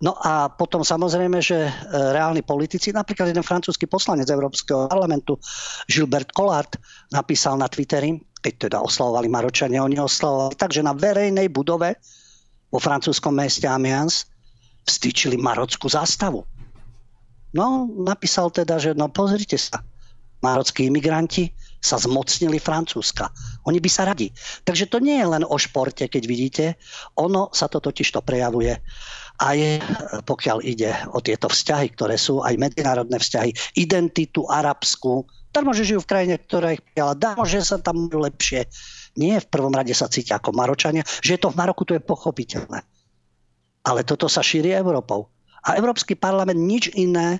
[0.00, 5.36] No a potom samozrejme, že e, reálni politici, napríklad jeden francúzsky poslanec Európskeho parlamentu,
[5.84, 6.72] Gilbert Collard,
[7.12, 11.96] napísal na Twitteri, keď teda oslavovali Maročania, oni oslavovali tak, že na verejnej budove
[12.68, 14.28] vo francúzskom meste Amiens
[14.84, 16.44] vstýčili marockú zástavu.
[17.56, 19.80] No, napísal teda, že no pozrite sa,
[20.44, 21.48] marockí imigranti
[21.80, 23.32] sa zmocnili Francúzska.
[23.64, 24.28] Oni by sa radi.
[24.64, 26.64] Takže to nie je len o športe, keď vidíte.
[27.16, 28.76] Ono sa to totiž to prejavuje
[29.42, 29.82] aj
[30.22, 35.26] pokiaľ ide o tieto vzťahy, ktoré sú aj medzinárodné vzťahy, identitu arabskú.
[35.54, 37.14] Darmo, že žijú v krajine, ktorá ich prijala.
[37.14, 38.66] Darmo, že sa tam lepšie.
[39.14, 41.06] Nie v prvom rade sa cítia ako Maročania.
[41.22, 42.82] Že je to v Maroku, to je pochopiteľné.
[43.86, 45.30] Ale toto sa šíri Európou.
[45.64, 47.38] A Európsky parlament nič iné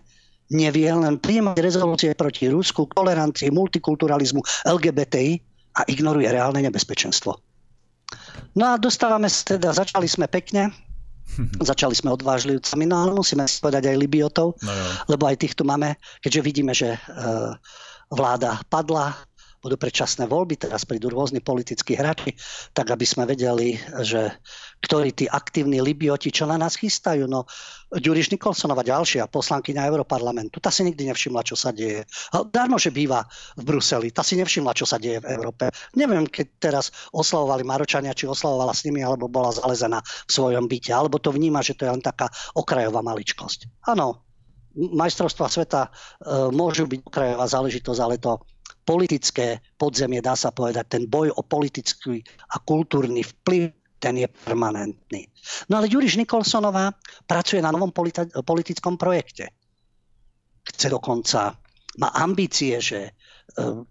[0.52, 5.40] nevie len príjmať rezolúcie proti Rusku, tolerancii, multikulturalizmu, LGBTI
[5.74, 7.34] a ignoruje reálne nebezpečenstvo.
[8.54, 10.70] No a dostávame sa teda, začali sme pekne,
[11.70, 14.72] začali sme odvážlivcami, no ale musíme si povedať aj Libiotov, no
[15.10, 16.98] lebo aj tých tu máme, keďže vidíme, že e,
[18.14, 19.12] vláda padla,
[19.64, 22.36] budú predčasné voľby, teraz prídu rôzni politickí hráči,
[22.76, 24.28] tak aby sme vedeli, že
[24.84, 27.24] ktorí tí aktívni Libioti, čo na nás chystajú.
[27.24, 27.48] No,
[27.94, 32.04] Ďuriš Nikolsonova, ďalšia poslankyňa Európarlamentu, tá si nikdy nevšimla, čo sa deje.
[32.50, 33.22] Darmo, že býva
[33.54, 35.70] v Bruseli, tá si nevšimla, čo sa deje v Európe.
[35.94, 40.90] Neviem, keď teraz oslavovali Maročania, či oslavovala s nimi, alebo bola zalezená v svojom byte,
[40.90, 42.26] alebo to vníma, že to je len taká
[42.58, 43.86] okrajová maličkosť.
[43.86, 44.26] Áno,
[44.74, 45.90] majstrovstva sveta e,
[46.50, 48.42] môžu byť okrajová záležitosť, ale to
[48.84, 52.20] politické podzemie, dá sa povedať, ten boj o politický
[52.52, 55.32] a kultúrny vplyv, ten je permanentný.
[55.72, 56.92] No ale Juriš Nikolsonová
[57.24, 59.48] pracuje na novom politi- politickom projekte.
[60.64, 61.56] Chce dokonca,
[61.96, 63.10] má ambície, že e,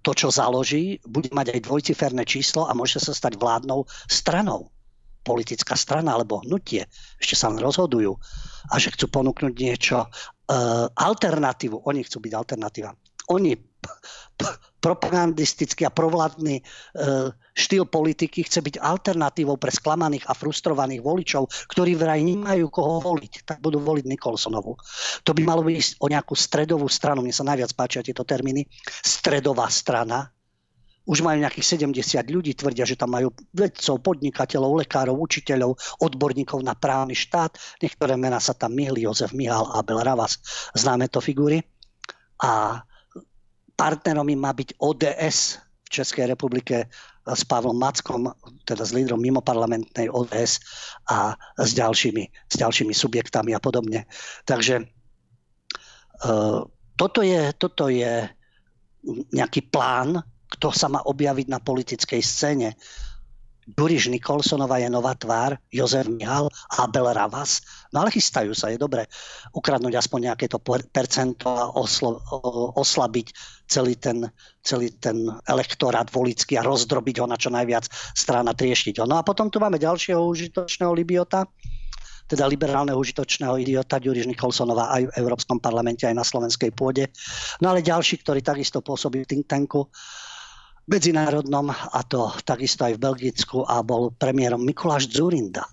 [0.06, 4.70] to, čo založí, bude mať aj dvojciferné číslo a môže sa stať vládnou stranou.
[5.24, 6.84] Politická strana alebo hnutie.
[7.18, 8.12] Ešte sa len rozhodujú.
[8.70, 10.12] A že chcú ponúknuť niečo,
[10.94, 11.88] alternatívu.
[11.88, 12.92] Oni chcú byť alternatíva.
[13.32, 13.56] Oni
[14.84, 16.64] propagandistický a provládny e,
[17.56, 23.48] štýl politiky chce byť alternatívou pre sklamaných a frustrovaných voličov, ktorí vraj nemajú koho voliť,
[23.48, 24.76] tak budú voliť Nikolsonovu.
[25.24, 28.68] To by malo ísť o nejakú stredovú stranu, mne sa najviac páčia tieto termíny,
[29.00, 30.33] stredová strana,
[31.04, 36.80] už majú nejakých 70 ľudí, tvrdia, že tam majú vedcov, podnikateľov, lekárov, učiteľov, odborníkov na
[36.80, 37.60] právny štát.
[37.84, 40.40] Niektoré mená sa tam myhli, Jozef Mihal, Abel Ravas,
[40.72, 41.60] známe to figúry.
[42.40, 42.80] A
[43.76, 46.88] partnerom im má byť ODS v Českej republike
[47.24, 48.32] s Pavlom Mackom,
[48.68, 50.60] teda s lídrom mimoparlamentnej ODS
[51.12, 54.08] a s ďalšími, s ďalšími subjektami a podobne.
[54.44, 56.60] Takže uh,
[56.96, 58.28] toto, je, toto je
[59.32, 60.20] nejaký plán,
[60.54, 62.78] kto sa má objaviť na politickej scéne.
[63.64, 67.64] Duriš Nikolsonová je nová tvár, Jozef Mihal, Abel Ravas.
[67.96, 69.08] No ale chystajú sa, je dobre
[69.56, 70.60] ukradnúť aspoň nejaké to
[70.92, 72.20] percento a oslo,
[72.76, 73.28] oslabiť
[73.72, 74.28] celý ten,
[74.60, 79.06] celý ten elektorát volický a rozdrobiť ho na čo najviac strana trieštiť ho.
[79.08, 81.48] No a potom tu máme ďalšieho užitočného Libiota,
[82.28, 87.12] teda liberálneho užitočného idiota Ďuriš Nikolsonová aj v Európskom parlamente, aj na slovenskej pôde.
[87.60, 89.88] No ale ďalší, ktorý takisto pôsobí v think tanku,
[90.88, 95.64] medzinárodnom, a to takisto aj v Belgicku, a bol premiérom Mikuláš Zurinda.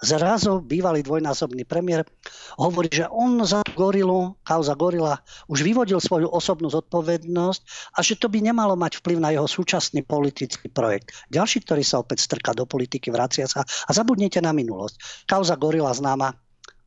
[0.00, 2.08] Zrazu bývalý dvojnásobný premiér
[2.56, 8.32] hovorí, že on za gorilu, kauza gorila, už vyvodil svoju osobnú zodpovednosť a že to
[8.32, 11.12] by nemalo mať vplyv na jeho súčasný politický projekt.
[11.28, 15.28] Ďalší, ktorý sa opäť strká do politiky, vracia sa a zabudnite na minulosť.
[15.28, 16.32] Kauza gorila známa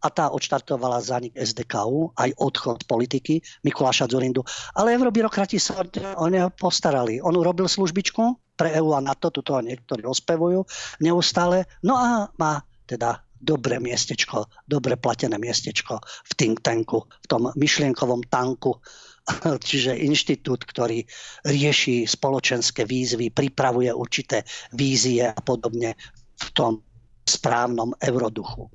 [0.04, 4.44] a tá odštartovala zanik SDKU, aj odchod politiky Mikuláša Zurindu.
[4.76, 5.80] Ale eurobyrokrati sa
[6.20, 7.24] o neho postarali.
[7.24, 10.68] On urobil službičku pre EU a NATO, tuto niektorí ospevujú
[11.00, 11.66] neustále.
[11.88, 18.28] No a má teda dobré miestečko, dobre platené miestečko v think tanku, v tom myšlienkovom
[18.32, 18.80] tanku,
[19.68, 21.04] čiže inštitút, ktorý
[21.48, 25.96] rieši spoločenské výzvy, pripravuje určité vízie a podobne
[26.40, 26.80] v tom
[27.24, 28.68] správnom euroduchu.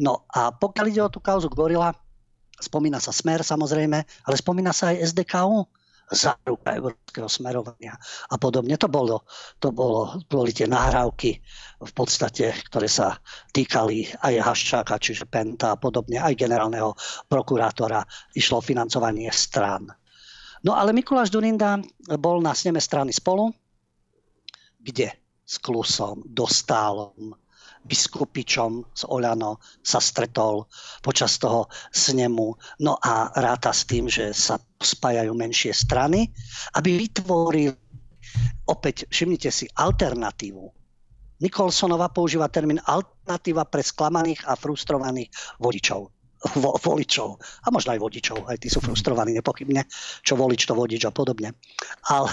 [0.00, 1.92] No a pokiaľ ide o tú kauzu Gorila,
[2.56, 5.68] spomína sa Smer samozrejme, ale spomína sa aj SDKU,
[6.06, 7.98] záruka európskeho smerovania
[8.30, 8.78] a podobne.
[8.78, 9.26] To, bolo,
[9.58, 11.42] to bolo, boli tie nahrávky
[11.82, 13.18] v podstate, ktoré sa
[13.50, 16.94] týkali aj Haščáka, čiže Penta a podobne, aj generálneho
[17.26, 18.06] prokurátora.
[18.38, 19.90] Išlo financovanie strán.
[20.62, 21.78] No ale Mikuláš Durinda
[22.18, 23.50] bol na sneme strany spolu,
[24.78, 25.10] kde
[25.42, 27.34] s Klusom, Dostálom,
[27.86, 30.66] biskupičom z Oľano sa stretol
[31.00, 32.52] počas toho snemu.
[32.82, 36.28] No a ráta s tým, že sa spájajú menšie strany,
[36.74, 37.72] aby vytvorili
[38.66, 40.66] opäť, všimnite si, alternatívu.
[41.36, 46.16] Nikolsonova používa termín alternatíva pre sklamaných a frustrovaných vodičov
[46.54, 49.88] vo, voličov a možno aj vodičov, aj tí sú frustrovaní nepochybne,
[50.22, 51.56] čo volič, to vodič a podobne.
[52.12, 52.30] Ale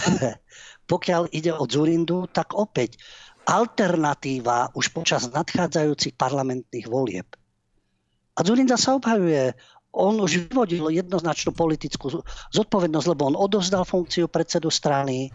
[0.91, 2.99] pokiaľ ide o Zurindu, tak opäť
[3.43, 7.27] alternatíva už počas nadchádzajúcich parlamentných volieb.
[8.33, 9.53] A Zurinda sa obhajuje.
[9.93, 15.31] On už vyvodil jednoznačnú politickú zodpovednosť, lebo on odovzdal funkciu predsedu strany, e,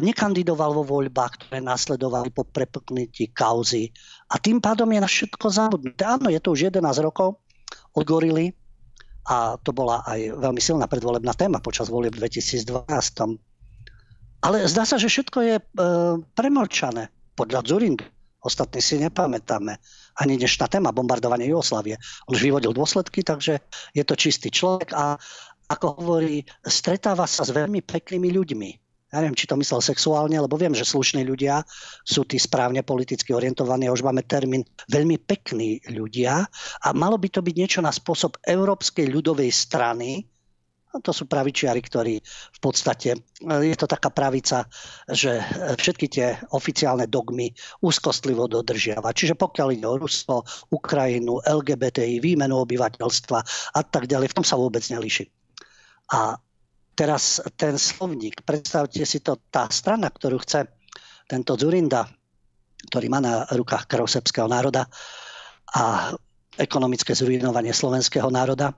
[0.00, 3.92] nekandidoval vo voľbách, ktoré nasledovali po prepuknutí kauzy.
[4.32, 6.00] A tým pádom je na všetko zabudnuté.
[6.00, 7.44] Áno, je to už 11 rokov
[7.92, 8.56] od Gorily
[9.28, 12.88] a to bola aj veľmi silná predvolebná téma počas volieb v 2012.
[14.44, 15.64] Ale zdá sa, že všetko je e,
[16.32, 18.06] premlčané podľa Zurindu.
[18.44, 19.80] Ostatní si nepamätáme.
[20.20, 21.96] Ani dnešná téma, bombardovanie Jugoslavie.
[22.28, 23.64] On už vyvodil dôsledky, takže
[23.96, 25.16] je to čistý človek a
[25.64, 28.70] ako hovorí, stretáva sa s veľmi peknými ľuďmi.
[29.14, 31.62] Ja neviem, či to myslel sexuálne, lebo viem, že slušní ľudia
[32.02, 36.42] sú tí správne politicky orientovaní už máme termín veľmi pekní ľudia
[36.82, 40.26] a malo by to byť niečo na spôsob Európskej ľudovej strany,
[41.02, 43.18] to sú pravičiari, ktorí v podstate, e,
[43.66, 44.68] je to taká pravica,
[45.10, 47.50] že e, všetky tie oficiálne dogmy
[47.82, 49.10] úzkostlivo dodržiava.
[49.10, 53.38] Čiže pokiaľ ide o Rusko, Ukrajinu, LGBTI, výmenu obyvateľstva
[53.74, 55.26] a tak ďalej, v tom sa vôbec nelíši.
[56.14, 56.38] A
[56.94, 60.68] teraz ten slovník, predstavte si to, tá strana, ktorú chce
[61.26, 62.06] tento Zurinda,
[62.92, 64.06] ktorý má na rukách krv
[64.46, 64.84] národa
[65.74, 66.12] a
[66.54, 68.76] ekonomické zrujnovanie slovenského národa,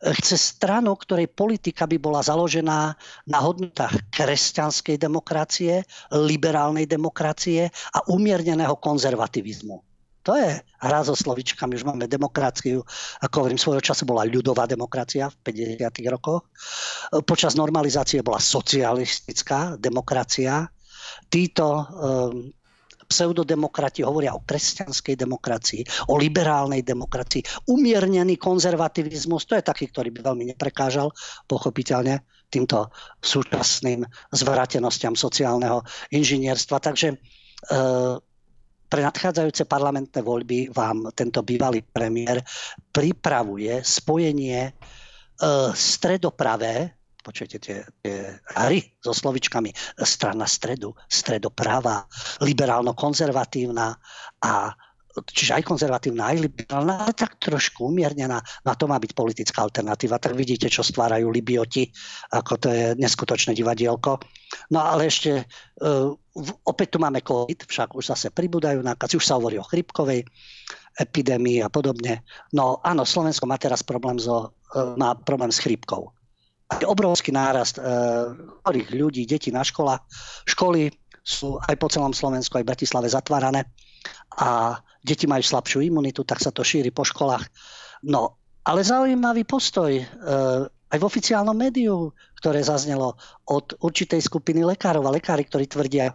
[0.00, 2.94] chce stranu, ktorej politika by bola založená
[3.26, 9.80] na hodnotách kresťanskej demokracie, liberálnej demokracie a umierneného konzervativizmu.
[10.26, 11.78] To je hra so slovičkami.
[11.78, 12.82] Už máme demokraciu,
[13.22, 15.86] ako hovorím, svojho času bola ľudová demokracia v 50.
[16.10, 16.50] rokoch.
[17.22, 20.66] Počas normalizácie bola socialistická demokracia.
[21.30, 22.50] Títo um,
[23.06, 27.70] pseudodemokrati hovoria o kresťanskej demokracii, o liberálnej demokracii.
[27.70, 31.10] Umiernený konzervativizmus, to je taký, ktorý by veľmi neprekážal,
[31.46, 35.82] pochopiteľne, týmto súčasným zvratenostiam sociálneho
[36.14, 36.78] inžinierstva.
[36.78, 37.16] Takže e,
[38.86, 42.38] pre nadchádzajúce parlamentné voľby vám tento bývalý premiér
[42.94, 44.72] pripravuje spojenie e,
[45.74, 46.94] stredopravé
[47.26, 49.74] počujete tie, tie hry so slovičkami
[50.06, 52.06] strana stredu, stredopráva,
[52.38, 53.98] liberálno-konzervatívna
[54.46, 54.70] a
[55.24, 58.36] čiže aj konzervatívna, aj liberálna, ale tak trošku umiernená.
[58.66, 60.20] Na to má byť politická alternatíva.
[60.20, 61.88] Tak vidíte, čo stvárajú Libioti,
[62.36, 64.20] ako to je neskutočné divadielko.
[64.76, 65.48] No ale ešte,
[65.80, 66.12] uh,
[66.68, 70.26] opäť tu máme COVID, však už zase pribúdajú nákazy, už sa hovorí o chrypkovej
[70.96, 72.24] epidémii a podobne.
[72.52, 76.12] No áno, Slovensko má teraz problém, so, uh, má problém s chrypkou
[76.66, 77.78] obrovský nárast
[78.66, 80.02] chorých e, ľudí, detí na školách.
[80.50, 80.90] Školy
[81.22, 83.66] sú aj po celom Slovensku, aj v Bratislave zatvárané
[84.38, 87.46] a deti majú slabšiu imunitu, tak sa to šíri po školách.
[88.06, 90.04] No, ale zaujímavý postoj e,
[90.66, 92.10] aj v oficiálnom médiu,
[92.42, 93.14] ktoré zaznelo
[93.46, 96.14] od určitej skupiny lekárov a lekári, ktorí tvrdia,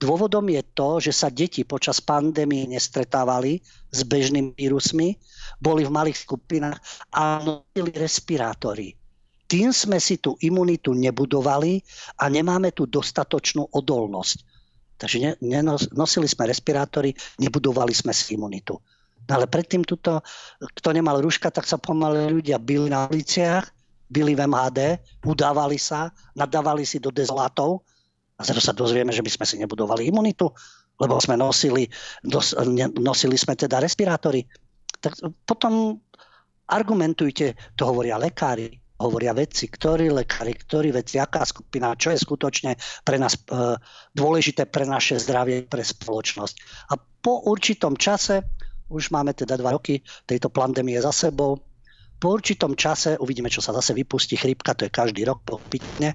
[0.00, 3.60] dôvodom je to, že sa deti počas pandémie nestretávali
[3.92, 5.16] s bežnými vírusmi,
[5.60, 6.80] boli v malých skupinách
[7.12, 9.01] a nosili respirátory
[9.52, 11.84] tým sme si tú imunitu nebudovali
[12.24, 14.48] a nemáme tu dostatočnú odolnosť.
[14.96, 15.44] Takže
[15.92, 18.80] nosili sme respirátory, nebudovali sme si imunitu.
[19.28, 20.24] No ale predtým tuto,
[20.56, 23.68] kto nemal rúška, tak sa pomaly ľudia byli na uliciach,
[24.08, 24.80] byli v MHD,
[25.28, 27.84] udávali sa, nadávali si do dezolátov
[28.40, 30.48] a zase sa dozvieme, že by sme si nebudovali imunitu,
[30.96, 31.92] lebo sme nosili,
[32.24, 32.56] dos,
[32.96, 34.48] nosili sme teda respirátory.
[34.96, 36.00] Tak potom
[36.72, 42.78] argumentujte, to hovoria lekári, hovoria vedci, ktorí lekári, ktorí vedci, aká skupina, čo je skutočne
[43.02, 43.74] pre nás e,
[44.14, 46.54] dôležité pre naše zdravie, pre spoločnosť.
[46.90, 48.46] A po určitom čase
[48.92, 51.58] už máme teda dva roky tejto pandémie za sebou.
[52.22, 56.14] Po určitom čase, uvidíme, čo sa zase vypustí, chrípka, to je každý rok popitne,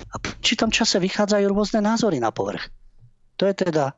[0.00, 2.70] a po určitom čase vychádzajú rôzne názory na povrch.
[3.36, 3.96] To je teda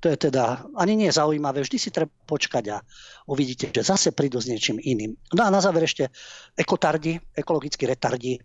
[0.00, 2.80] to je teda ani nie zaujímavé, vždy si treba počkať a
[3.28, 5.12] uvidíte, že zase prídu s niečím iným.
[5.36, 6.08] No a na záver ešte
[6.56, 8.40] ekotardi, ekologickí retardi,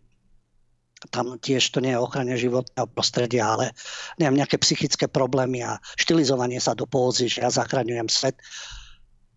[1.12, 3.72] tam tiež to nie je ochrane životného prostredia, ale
[4.18, 8.36] neviem, nejaké psychické problémy a štilizovanie sa do pózy, že ja zachraňujem svet.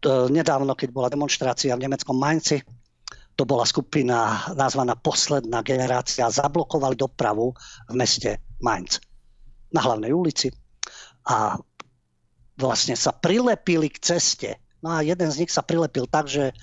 [0.06, 2.62] Nedávno, keď bola demonstrácia v nemeckom Mainci,
[3.38, 7.54] to bola skupina nazvaná Posledná generácia, zablokovali dopravu
[7.86, 8.98] v meste Mainz
[9.70, 10.48] na hlavnej ulici
[11.28, 11.54] a
[12.58, 14.50] vlastne sa prilepili k ceste.
[14.78, 16.54] No a jeden z nich sa prilepil tak, že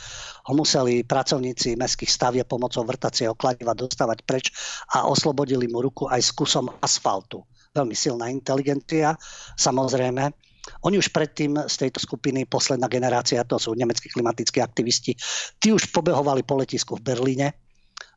[0.48, 4.46] ho museli pracovníci mestských stavie pomocou vrtacieho kladiva dostávať preč
[4.96, 7.44] a oslobodili mu ruku aj s kusom asfaltu.
[7.76, 9.20] Veľmi silná inteligencia,
[9.60, 10.32] samozrejme.
[10.88, 15.14] Oni už predtým z tejto skupiny, posledná generácia, to sú nemeckí klimatickí aktivisti,
[15.60, 17.65] tí už pobehovali po letisku v Berlíne,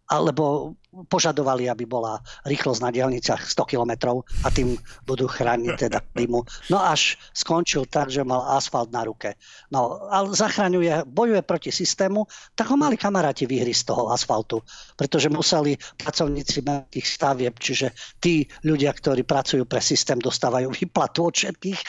[0.08, 2.16] alebo požadovali, aby bola
[2.48, 6.42] rýchlosť na dielniciach 100 km a tým budú chrániť teda klimu.
[6.72, 9.36] No až skončil tak, že mal asfalt na ruke.
[9.68, 12.24] No, ale zachraňuje, bojuje proti systému,
[12.56, 14.64] tak ho mali kamaráti vyhry z toho asfaltu,
[14.96, 21.36] pretože museli pracovníci tých stavieb, čiže tí ľudia, ktorí pracujú pre systém, dostávajú výplatu od
[21.36, 21.80] všetkých,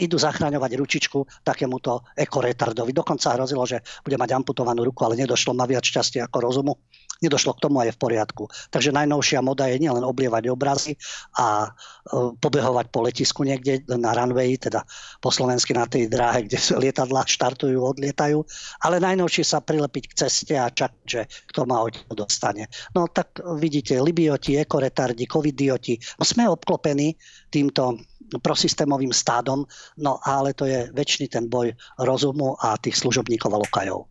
[0.00, 2.96] idú zachraňovať ručičku takémuto ekoretardovi.
[2.96, 6.74] Dokonca hrozilo, že bude mať amputovanú ruku, ale nedošlo, má viac šťastia ako rozumu.
[7.20, 8.48] Nedošlo k tomu a je v poriadku.
[8.72, 10.96] Takže najnovšia moda je nielen oblievať obrazy
[11.36, 14.88] a e, pobehovať po letisku niekde na runway, teda
[15.20, 16.56] po slovensky na tej dráhe, kde
[16.88, 18.40] lietadla štartujú, odlietajú,
[18.88, 21.20] ale najnovšie sa prilepiť k ceste a čakať, že
[21.52, 22.72] kto ma odtiaľ dostane.
[22.96, 27.12] No tak vidíte, libioti, ekoretardi, covidioti, no sme obklopení
[27.52, 28.00] týmto
[28.38, 29.66] prosystémovým stádom,
[29.98, 34.06] no ale to je väčší ten boj rozumu a tých služobníkov a lokajov.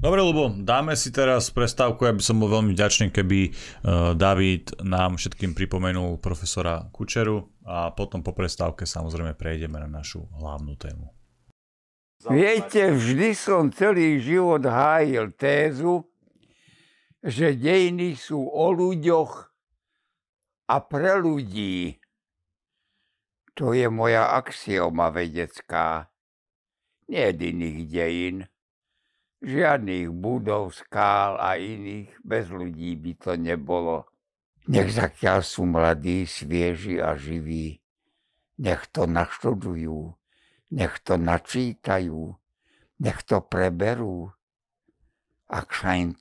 [0.00, 4.80] Dobre, Lubo, dáme si teraz prestávku, ja by som bol veľmi vďačný, keby uh, David
[4.80, 11.12] nám všetkým pripomenul profesora Kučeru a potom po prestávke samozrejme prejdeme na našu hlavnú tému.
[12.32, 16.08] Viete, vždy som celý život hájil tézu,
[17.20, 19.52] že dejiny sú o ľuďoch
[20.64, 21.99] a pre ľudí.
[23.60, 26.08] To je moja axioma vedecká.
[27.12, 28.48] Nie iných dejín.
[29.44, 32.08] Žiadnych budov, skál a iných.
[32.24, 34.08] Bez ľudí by to nebolo.
[34.64, 37.84] Nech zakiaľ sú mladí, svieži a živí.
[38.64, 40.16] Nech to naštudujú.
[40.72, 42.32] Nech to načítajú.
[42.96, 44.32] Nech to preberú.
[45.52, 46.16] Ak sa im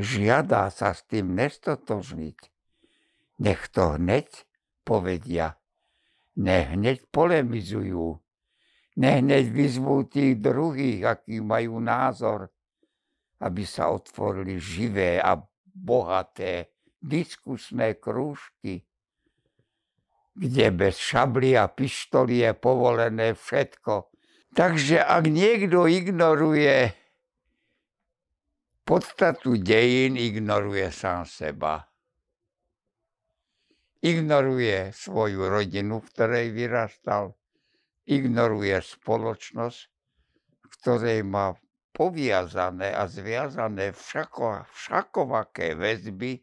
[0.00, 2.38] žiada sa s tým nestotožniť,
[3.36, 4.48] nech to hneď
[4.88, 5.60] povedia
[6.36, 8.16] ne hneď polemizujú,
[8.96, 12.48] ne hneď vyzvú tých druhých, aký majú názor,
[13.42, 15.36] aby sa otvorili živé a
[15.74, 16.72] bohaté
[17.02, 18.86] diskusné krúžky,
[20.32, 24.08] kde bez šably a pištoli je povolené všetko.
[24.52, 26.92] Takže ak niekto ignoruje
[28.84, 31.91] podstatu dejín, ignoruje sám seba
[34.02, 37.38] ignoruje svoju rodinu, v ktorej vyrastal,
[38.04, 39.80] ignoruje spoločnosť,
[40.58, 41.54] v ktorej má
[41.94, 46.42] poviazané a zviazané všako, všakovaké väzby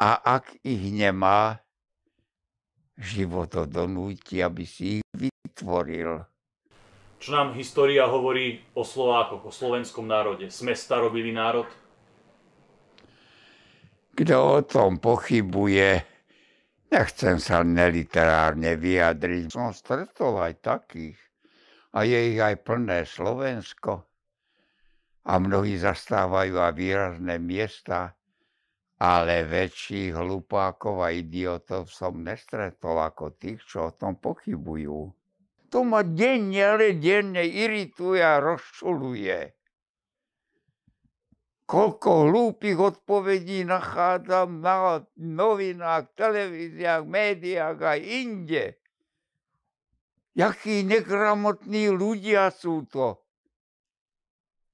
[0.00, 1.60] a ak ich nemá,
[3.00, 6.24] život to donúti, aby si ich vytvoril.
[7.20, 10.48] Čo nám história hovorí o Slovákoch, o slovenskom národe?
[10.48, 11.68] Sme starobylý národ?
[14.20, 15.96] Kto o tom pochybuje,
[16.92, 19.48] nechcem sa neliterárne vyjadriť.
[19.48, 21.16] Som stretol aj takých.
[21.96, 24.04] A je ich aj plné Slovensko.
[25.24, 28.12] A mnohí zastávajú aj výrazné miesta,
[29.00, 35.00] ale väčších hlupákov a idiotov som nestretol ako tých, čo o tom pochybujú.
[35.72, 39.59] To ma denne, ale denne irituje a rozčuluje
[41.70, 48.64] koľko hlúpých odpovedí nachádzam na novinách, televíziách, médiách aj inde.
[50.34, 53.22] Jakí negramotní ľudia sú to.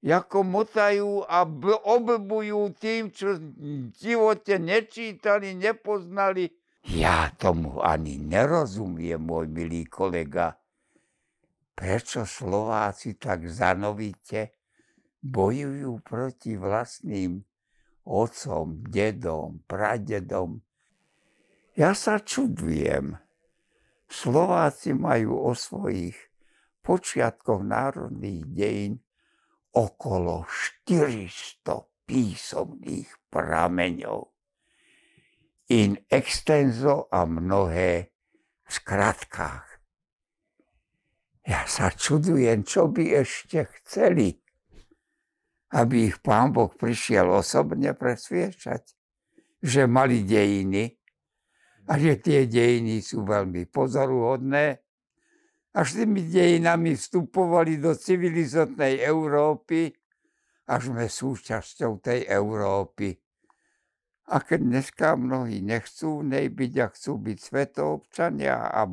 [0.01, 1.45] Jako motajú a
[1.85, 6.49] oblbujú tým, čo v živote nečítali, nepoznali.
[6.89, 10.57] Ja tomu ani nerozumiem, môj milý kolega.
[11.77, 14.56] Prečo Slováci tak zanovite
[15.21, 17.41] bojujú proti vlastným
[18.07, 20.61] otcom, dedom, pradedom.
[21.75, 23.19] Ja sa čudujem.
[24.07, 26.15] Slováci majú o svojich
[26.79, 28.93] počiatkoch národných dejín
[29.75, 30.47] okolo
[30.87, 34.31] 400 písomných prameňov.
[35.75, 38.15] In extenso a mnohé
[38.63, 39.67] v skratkách.
[41.43, 44.39] Ja sa čudujem, čo by ešte chceli,
[45.73, 48.83] aby ich pán Boh prišiel osobne presviečať,
[49.59, 50.95] že mali dejiny
[51.87, 54.87] a že tie dejiny sú veľmi pozoruhodné
[55.77, 59.93] až tými dejinami vstupovali do civilizotnej Európy,
[60.65, 63.13] až sme súčasťou tej Európy.
[64.33, 68.89] A keď dneska mnohí nechcú nej byť a chcú byť svetoobčania a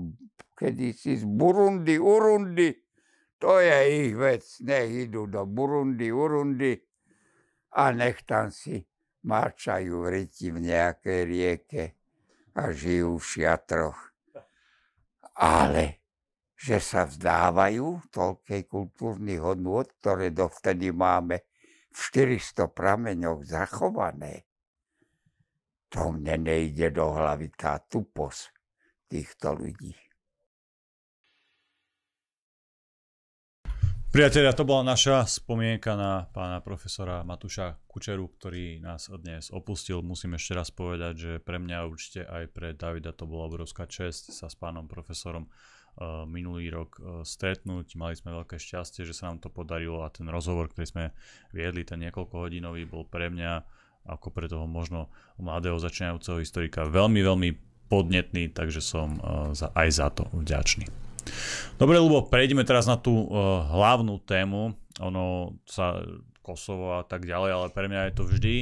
[0.55, 2.71] kedysi z Burundi, Urundi,
[3.45, 6.73] to je ich vec, nech idú do Burundi, Urundi
[7.77, 8.81] a nech tam si
[9.29, 11.85] máčajú ryti v nejakej rieke
[12.57, 14.01] a žijú v šiatroch.
[15.37, 16.01] Ale
[16.57, 21.45] že sa vzdávajú toľkej kultúrnych hodnôt, ktoré dovtedy máme
[21.93, 24.49] v 400 prameňoch zachované.
[25.93, 28.49] To mne nejde do hlavy tá tupos
[29.05, 30.04] týchto ľudí.
[34.15, 40.07] Priatelia, to bola naša spomienka na pána profesora Matúša Kučeru, ktorý nás dnes opustil.
[40.07, 44.31] Musím ešte raz povedať, že pre mňa určite aj pre Davida to bola obrovská čest
[44.31, 45.51] sa s pánom profesorom
[45.95, 47.95] Eh, minulý rok eh, stretnúť.
[47.95, 51.05] Mali sme veľké šťastie, že sa nám to podarilo a ten rozhovor, ktorý sme
[51.55, 53.63] viedli, ten niekoľko hodinový, bol pre mňa
[54.11, 55.07] ako pre toho možno
[55.39, 57.51] mladého začínajúceho historika veľmi, veľmi
[57.87, 61.04] podnetný, takže som eh, aj za to vďačný.
[61.81, 63.29] Dobre, Lubo, prejdeme teraz na tú
[63.71, 64.75] hlavnú tému.
[65.03, 66.01] Ono sa
[66.45, 68.57] Kosovo a tak ďalej, ale pre mňa je to vždy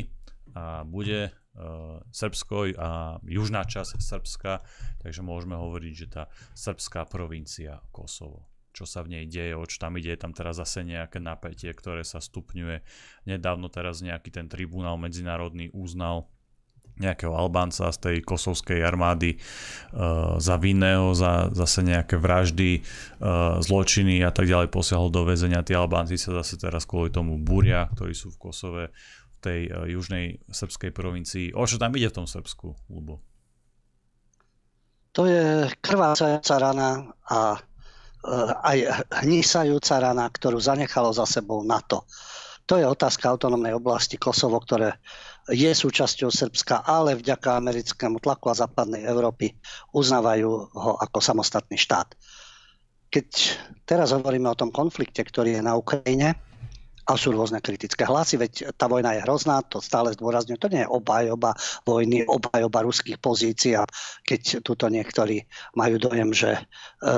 [0.52, 4.64] a bude Eh, Srbsko a južná časť Srbska,
[5.04, 6.22] takže môžeme hovoriť, že tá
[6.56, 10.80] srbská provincia Kosovo čo sa v nej deje, o čo tam ide, tam teraz zase
[10.80, 12.80] nejaké napätie, ktoré sa stupňuje.
[13.28, 16.32] Nedávno teraz nejaký ten tribunál medzinárodný uznal
[17.00, 24.20] nejakého Albánca z tej kosovskej armády uh, za vinného, za zase nejaké vraždy, uh, zločiny
[24.20, 25.64] a tak ďalej posiahol do väzenia.
[25.64, 28.84] Tí Albánci sa zase teraz kvôli tomu búria, ktorí sú v Kosove,
[29.42, 31.46] tej uh, južnej srbskej provincii.
[31.56, 33.18] O čo tam ide v tom Srbsku, Lubo?
[35.12, 42.08] To je krvácajúca rana a uh, aj hnísajúca rana, ktorú zanechalo za sebou NATO.
[42.70, 44.96] To je otázka autonómnej oblasti Kosovo, ktoré
[45.50, 49.50] je súčasťou Srbska, ale vďaka americkému tlaku a západnej Európy
[49.90, 52.14] uznávajú ho ako samostatný štát.
[53.12, 53.28] Keď
[53.84, 56.38] teraz hovoríme o tom konflikte, ktorý je na Ukrajine,
[57.02, 60.82] a sú rôzne kritické hlasy, veď tá vojna je hrozná, to stále zdôrazňujem, to nie
[60.86, 63.82] je obhajoba vojny, obhajoba ruských pozícií a
[64.22, 65.42] keď tuto niektorí
[65.74, 66.60] majú dojem, že e,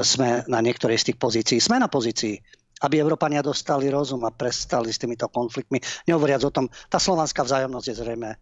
[0.00, 2.40] sme na niektorej z tých pozícií, sme na pozícii,
[2.84, 5.80] aby Európania dostali rozum a prestali s týmito konfliktmi.
[6.04, 8.38] Nehovoriac o tom, tá slovanská vzájomnosť je zrejme e,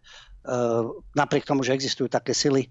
[1.15, 2.69] napriek tomu, že existujú také sily, e,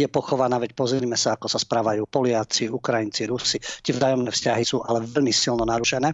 [0.00, 3.60] je pochovaná, veď pozrime sa, ako sa správajú Poliaci, Ukrajinci, Rusi.
[3.60, 6.08] Tie vzájomné vzťahy sú ale veľmi silno narušené.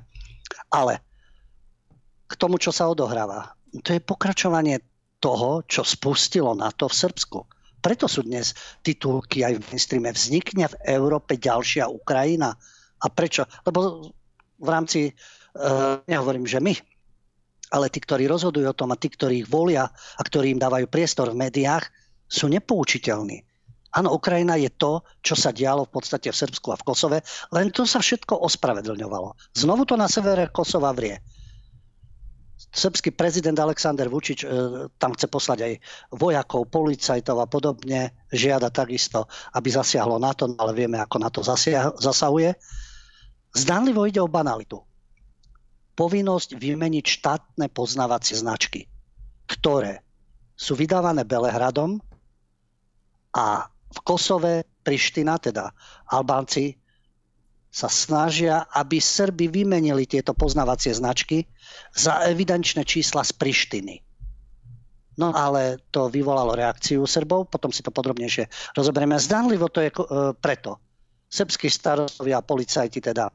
[0.75, 0.99] Ale
[2.27, 3.55] k tomu, čo sa odohráva.
[3.71, 4.83] To je pokračovanie
[5.23, 7.39] toho, čo spustilo NATO v Srbsku.
[7.79, 8.51] Preto sú dnes
[8.83, 10.11] titulky aj v mainstreame.
[10.11, 12.51] Vznikne v Európe ďalšia Ukrajina.
[12.99, 13.47] A prečo?
[13.63, 14.11] Lebo
[14.57, 16.75] v rámci, uh, nehovorím, že my,
[17.73, 20.87] ale tí, ktorí rozhodujú o tom a tí, ktorí ich volia a ktorí im dávajú
[20.87, 21.87] priestor v médiách,
[22.27, 23.43] sú nepoučiteľní.
[23.97, 27.19] Áno, Ukrajina je to, čo sa dialo v podstate v Srbsku a v Kosove,
[27.55, 29.57] len to sa všetko ospravedlňovalo.
[29.57, 31.17] Znovu to na severe Kosova vrie
[32.57, 34.47] srbský prezident Aleksandr Vučič e,
[35.01, 35.73] tam chce poslať aj
[36.17, 38.13] vojakov, policajtov a podobne.
[38.33, 41.41] Žiada takisto, aby zasiahlo NATO, ale vieme, ako na to
[41.97, 42.57] zasahuje.
[43.57, 44.85] Zdánlivo ide o banalitu.
[45.97, 48.85] Povinnosť vymeniť štátne poznávacie značky,
[49.49, 50.05] ktoré
[50.53, 51.97] sú vydávané Belehradom
[53.33, 55.73] a v Kosove Priština, teda
[56.13, 56.77] Albánci,
[57.73, 61.45] sa snažia, aby Srby vymenili tieto poznávacie značky
[61.93, 64.01] za evidenčné čísla z Prištiny.
[65.17, 69.17] No ale to vyvolalo reakciu Srbov, potom si to podrobnejšie rozoberieme.
[69.17, 69.97] Zdanlivo to je e,
[70.37, 70.77] preto.
[71.29, 73.29] Srbskí starostovia a policajti teda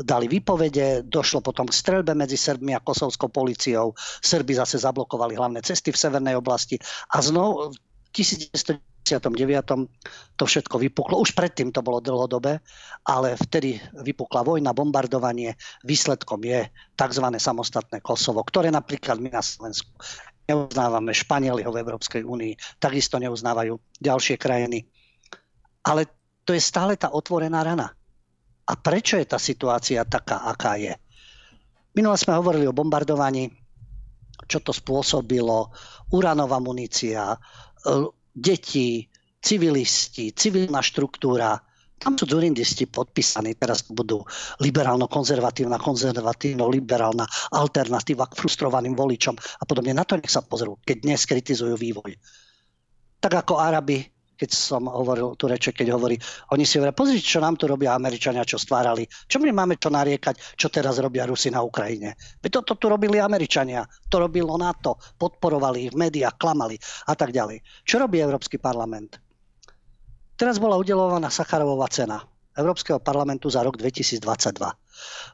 [0.00, 3.94] dali výpovede, došlo potom k strelbe medzi Srbmi a kosovskou policiou.
[4.22, 6.78] Srby zase zablokovali hlavné cesty v severnej oblasti
[7.14, 7.74] a znovu
[8.14, 11.20] 1900 to všetko vypuklo.
[11.20, 12.64] Už predtým to bolo dlhodobé,
[13.04, 15.60] ale vtedy vypukla vojna, bombardovanie.
[15.84, 17.26] Výsledkom je tzv.
[17.36, 19.92] samostatné Kosovo, ktoré napríklad my na Slovensku
[20.48, 21.12] neuznávame.
[21.12, 24.88] Španieli ho v Európskej únii takisto neuznávajú ďalšie krajiny.
[25.84, 26.08] Ale
[26.48, 27.92] to je stále tá otvorená rana.
[28.64, 30.96] A prečo je tá situácia taká, aká je?
[31.94, 33.52] Minule sme hovorili o bombardovaní,
[34.48, 35.70] čo to spôsobilo,
[36.10, 37.38] uranová munícia, e,
[38.34, 39.06] deti,
[39.38, 41.60] civilisti, civilná štruktúra.
[41.94, 44.24] Tam sú durindisti podpísaní, teraz budú
[44.58, 49.94] liberálno-konzervatívna, konzervatívno-liberálna alternatíva k frustrovaným voličom a podobne.
[49.94, 52.16] Na to nech sa pozrú, keď dnes kritizujú vývoj.
[53.22, 54.13] Tak ako Arabi
[54.44, 56.20] keď som hovoril tu reče, keď hovorí,
[56.52, 59.08] oni si hovoria, pozrite, čo nám tu robia Američania, čo stvárali.
[59.08, 62.12] Čo my máme to nariekať, čo teraz robia Rusi na Ukrajine?
[62.44, 66.76] Veď toto tu robili Američania, to robilo NATO, podporovali ich v médiách, klamali
[67.08, 67.64] a tak ďalej.
[67.88, 69.16] Čo robí Európsky parlament?
[70.36, 72.20] Teraz bola udelovaná Sacharová cena
[72.52, 74.20] Európskeho parlamentu za rok 2022.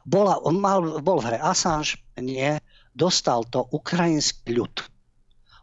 [0.07, 1.99] Bola, mal, bol v hre Assange?
[2.15, 2.63] Nie.
[2.95, 4.87] Dostal to ukrajinský ľud.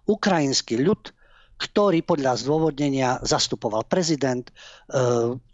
[0.03, 1.15] Ukrajinský ľud,
[1.57, 4.53] ktorý podľa zdôvodnenia zastupoval prezident, e,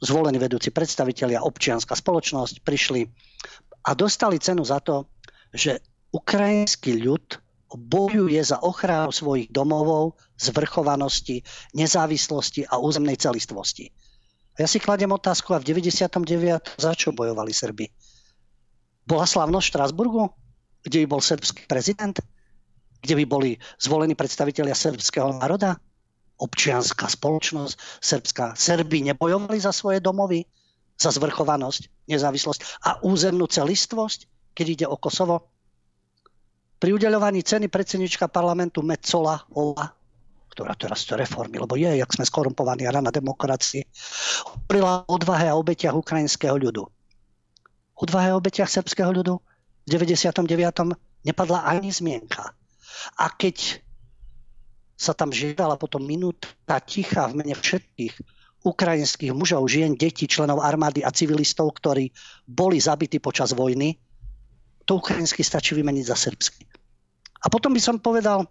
[0.04, 3.08] zvolení vedúci predstavitelia, občianská spoločnosť prišli
[3.88, 5.08] a dostali cenu za to,
[5.56, 5.80] že
[6.12, 7.39] ukrajinský ľud
[7.74, 11.41] bojuje za ochranu svojich domovov, zvrchovanosti,
[11.74, 13.89] nezávislosti a územnej celistvosti.
[14.54, 16.78] Ja si kladem otázku, a v 99.
[16.78, 17.89] za čo bojovali Srby?
[19.10, 20.24] Bola slavnosť v Štrasburgu,
[20.86, 22.14] kde by bol srbský prezident?
[23.01, 23.51] Kde by boli
[23.82, 25.82] zvolení predstavitelia srbského národa?
[26.40, 28.46] Občianská spoločnosť srbská.
[28.58, 30.44] Srby nebojovali za svoje domovy,
[30.98, 35.50] za zvrchovanosť, nezávislosť a územnú celistvosť, keď ide o Kosovo?
[36.78, 39.88] Pri udeľovaní ceny predsednička parlamentu Metzola Ola,
[40.52, 43.82] ktorá teraz to reformy, lebo je, jak sme skorumpovaní a na demokracii,
[44.46, 46.86] hovorila o odvahe a obetiach ukrajinského ľudu.
[47.98, 50.44] Odvahe a obetiach srbského ľudu v 99.
[51.24, 52.52] nepadla ani zmienka.
[53.18, 53.80] A keď
[55.04, 58.14] sa tam žiadala potom minúta ticha v mene všetkých
[58.64, 62.16] ukrajinských mužov, žien, detí, členov armády a civilistov, ktorí
[62.47, 63.99] boli zabití počas vojny,
[64.88, 66.64] to ukrajinsky stačí vymeniť za srbsky.
[67.43, 68.47] A potom by som povedal,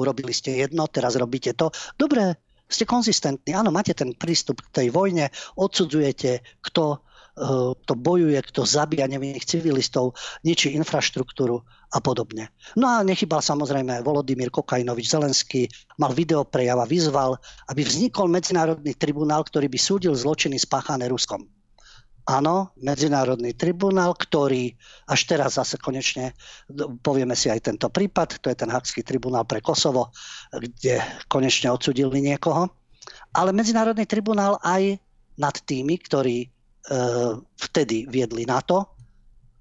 [0.00, 1.68] urobili ste jedno, teraz robíte to.
[2.00, 5.28] Dobre, ste konzistentní, áno, máte ten prístup k tej vojne,
[5.60, 7.04] odsudzujete, kto
[7.38, 11.62] eh, to bojuje, kto zabíja nevinných civilistov, ničí infraštruktúru
[11.94, 12.50] a podobne.
[12.74, 17.38] No a nechybal samozrejme Volodymyr Kokajnovič Zelenský, mal video prejava, vyzval,
[17.70, 21.46] aby vznikol medzinárodný tribunál, ktorý by súdil zločiny spáchané Ruskom.
[22.28, 24.76] Áno, Medzinárodný tribunál, ktorý
[25.08, 26.36] až teraz zase konečne,
[27.00, 30.12] povieme si aj tento prípad, to je ten Hakský tribunál pre Kosovo,
[30.52, 31.00] kde
[31.32, 32.68] konečne odsudili niekoho.
[33.32, 35.00] Ale Medzinárodný tribunál aj
[35.40, 36.52] nad tými, ktorí
[37.56, 38.96] vtedy viedli NATO,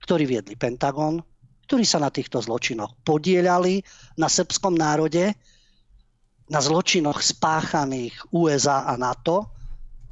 [0.08, 1.20] ktorí viedli Pentagon,
[1.68, 3.84] ktorí sa na týchto zločinoch podielali
[4.16, 5.36] na srbskom národe,
[6.48, 9.52] na zločinoch spáchaných USA a NATO.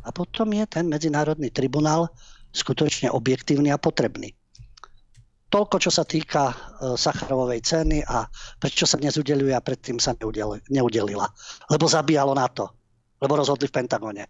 [0.03, 2.11] A potom je ten Medzinárodný tribunál,
[2.51, 4.35] skutočne objektívny a potrebný.
[5.47, 6.55] Toľko, čo sa týka e,
[6.99, 8.27] Sacharovej ceny a
[8.59, 10.11] prečo sa dnes udeluje a predtým sa
[10.67, 11.27] neudelila.
[11.71, 12.67] Lebo zabíjalo na to.
[13.23, 14.23] Lebo rozhodli v Pentagone.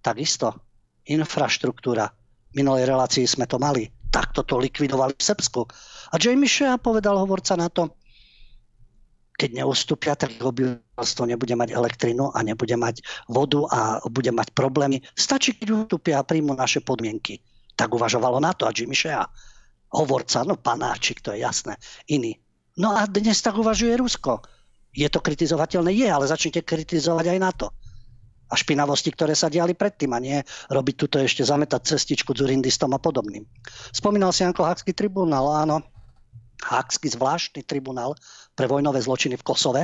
[0.00, 0.71] Takisto
[1.06, 2.10] infraštruktúra.
[2.52, 3.88] V minulej relácii sme to mali.
[4.12, 5.60] Takto to likvidovali v Srbsku.
[6.12, 7.88] A Jamie Shea povedal hovorca na to,
[9.42, 15.02] keď neustúpia, tak obyvateľstvo nebude mať elektrinu a nebude mať vodu a bude mať problémy.
[15.16, 17.42] Stačí, keď ustúpia a príjmu naše podmienky.
[17.74, 19.24] Tak uvažovalo na to a Jimmy Shea.
[19.92, 21.74] Hovorca, no panáčik, to je jasné.
[22.06, 22.38] Iný.
[22.78, 24.46] No a dnes tak uvažuje Rusko.
[24.92, 25.90] Je to kritizovateľné?
[25.96, 27.72] Je, ale začnite kritizovať aj na to.
[28.52, 30.36] A špinavosti, ktoré sa diali predtým a nie
[30.68, 33.48] robiť tuto ešte zametať cestičku dzurindistom a podobným.
[33.96, 35.80] Spomínal si Janko Hakský tribunál, áno.
[36.60, 38.12] Hákský zvláštny tribunál
[38.52, 39.82] pre vojnové zločiny v Kosove,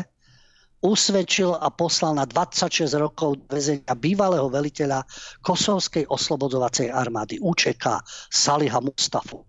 [0.78, 5.02] usvedčil a poslal na 26 rokov väzenia bývalého veliteľa
[5.42, 7.98] Kosovskej oslobodzovacej armády UČK
[8.30, 9.42] Saliha Mustafu.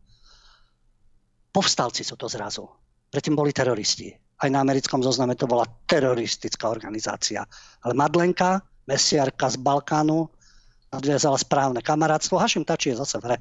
[1.53, 2.65] Povstalci sú to zrazu.
[3.09, 4.13] Predtým boli teroristi.
[4.39, 7.43] Aj na americkom zozname to bola teroristická organizácia.
[7.83, 10.25] Ale Madlenka, mesiarka z Balkánu,
[10.89, 12.41] nadviazala správne kamarátstvo.
[12.41, 13.37] Hašim Tači je zase v hre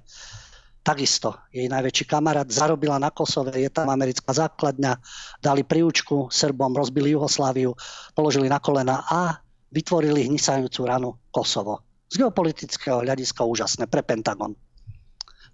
[0.89, 4.97] takisto jej najväčší kamarát, zarobila na Kosove, je tam americká základňa,
[5.45, 7.77] dali príučku Srbom, rozbili Jugosláviu,
[8.17, 9.37] položili na kolena a
[9.69, 11.85] vytvorili hnisajúcu ranu Kosovo.
[12.09, 14.57] Z geopolitického hľadiska úžasné pre Pentagon.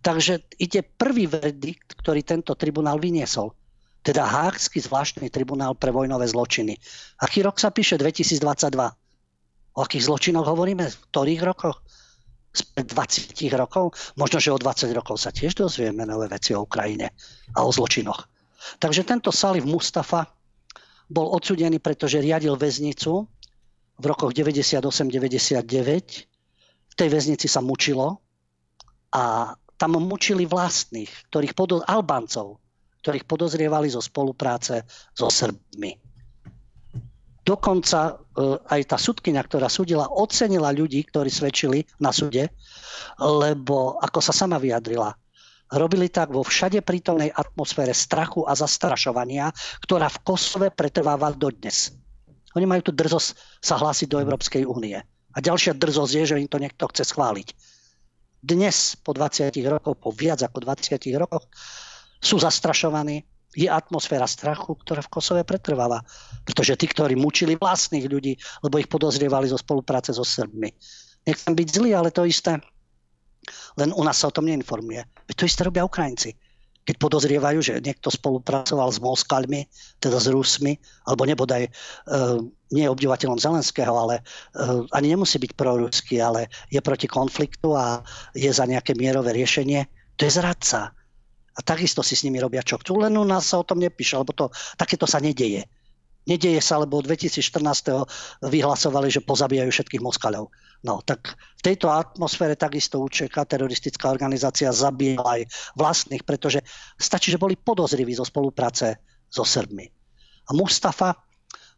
[0.06, 3.50] Takže ide prvý verdikt, ktorý tento tribunál vyniesol.
[4.06, 6.78] Teda Hákský zvláštny tribunál pre vojnové zločiny.
[7.24, 7.98] Aký rok sa píše?
[7.98, 8.38] 2022.
[9.74, 10.86] O akých zločinoch hovoríme?
[10.86, 11.78] V ktorých rokoch?
[12.54, 13.98] spred 20 rokov.
[14.14, 17.10] Možno, že o 20 rokov sa tiež dozvieme nové veci o Ukrajine
[17.58, 18.30] a o zločinoch.
[18.78, 20.22] Takže tento Salif Mustafa
[21.10, 23.26] bol odsudený, pretože riadil väznicu
[23.98, 25.66] v rokoch 98-99.
[26.86, 28.22] V tej väznici sa mučilo
[29.14, 32.58] A tam mučili vlastných, ktorých podo- Albáncov,
[33.02, 34.82] ktorých podozrievali zo spolupráce
[35.14, 35.94] so Srbmi.
[37.44, 38.12] Dokonca e,
[38.72, 42.48] aj tá sudkynia, ktorá súdila, ocenila ľudí, ktorí svedčili na súde,
[43.20, 45.12] lebo ako sa sama vyjadrila,
[45.76, 49.52] robili tak vo všade prítomnej atmosfére strachu a zastrašovania,
[49.84, 51.92] ktorá v Kosove pretrváva dodnes.
[52.56, 54.96] Oni majú tu drzosť sa hlásiť do Európskej únie.
[55.34, 57.48] A ďalšia drzosť je, že im to niekto chce schváliť.
[58.44, 61.44] Dnes, po 20 rokoch, po viac ako 20 rokoch,
[62.22, 66.02] sú zastrašovaní, je atmosféra strachu, ktorá v Kosove pretrváva.
[66.42, 68.34] Pretože tí, ktorí mučili vlastných ľudí,
[68.66, 70.70] lebo ich podozrievali zo spolupráce so Srbmi.
[71.24, 72.60] Nechcem byť zlý, ale to isté.
[73.78, 75.02] Len u nás sa o tom neinformuje.
[75.30, 76.36] Veď to isté robia Ukrajinci.
[76.84, 79.64] Keď podozrievajú, že niekto spolupracoval s Moskalmi,
[80.04, 80.76] teda s Rusmi,
[81.08, 81.70] alebo nebodaj e,
[82.76, 84.22] nie je obdivateľom Zelenského, ale e,
[84.92, 88.04] ani nemusí byť proruský, ale je proti konfliktu a
[88.36, 89.88] je za nejaké mierové riešenie,
[90.20, 90.92] to je zradca
[91.54, 92.98] a takisto si s nimi robia čo chcú.
[92.98, 95.64] Len u nás sa o tom nepíše, lebo to, takéto sa nedeje.
[96.24, 98.40] Nedeje sa, lebo od 2014.
[98.48, 100.48] vyhlasovali, že pozabíjajú všetkých Moskaľov.
[100.84, 105.42] No, tak v tejto atmosfére takisto UČK, teroristická organizácia, zabíjala aj
[105.76, 106.64] vlastných, pretože
[106.96, 109.84] stačí, že boli podozriví zo spolupráce so Srbmi.
[110.48, 111.12] A Mustafa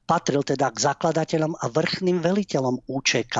[0.06, 3.36] patril teda k zakladateľom a vrchným veliteľom UČK.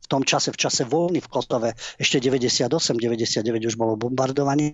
[0.00, 4.72] V tom čase, v čase vojny v Kosove, ešte 98, 99 už bolo bombardovanie,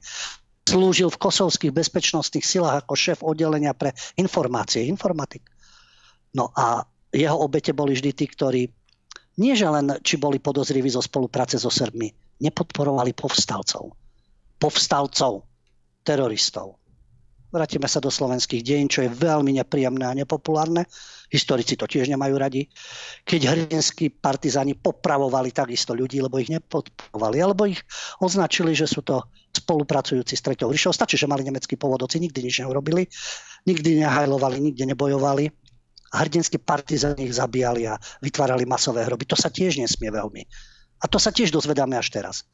[0.67, 5.47] slúžil v kosovských bezpečnostných silách ako šéf oddelenia pre informácie, informatik.
[6.35, 6.83] No a
[7.15, 8.63] jeho obete boli vždy tí, ktorí
[9.37, 13.93] nie že len či boli podozriví zo spolupráce so Srbmi, nepodporovali povstalcov.
[14.57, 15.45] Povstalcov,
[16.01, 16.81] teroristov.
[17.53, 20.89] Vrátime sa do slovenských dejín, čo je veľmi nepríjemné a nepopulárne.
[21.31, 22.67] Historici to tiež nemajú radi.
[23.23, 27.81] Keď hrdinskí partizáni popravovali takisto ľudí, lebo ich nepodporovali, alebo ich
[28.19, 29.25] označili, že sú to
[29.67, 30.95] spolupracujúci s Treťou ríšou.
[30.95, 33.11] Stačí, že mali nemeckí pôvodoci, nikdy nič neurobili,
[33.67, 35.51] nikdy nehajlovali, nikde nebojovali.
[36.15, 39.27] Hrdinskí partizáni ich zabíjali a vytvárali masové hroby.
[39.27, 40.47] To sa tiež nesmie veľmi.
[41.03, 42.47] A to sa tiež dozvedáme až teraz.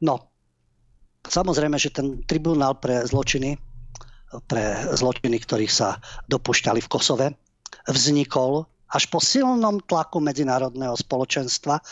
[0.00, 0.32] No,
[1.28, 3.60] samozrejme, že ten tribunál pre zločiny
[4.50, 7.26] pre zločiny, ktorých sa dopúšťali v Kosove,
[7.86, 11.82] vznikol až po silnom tlaku medzinárodného spoločenstva,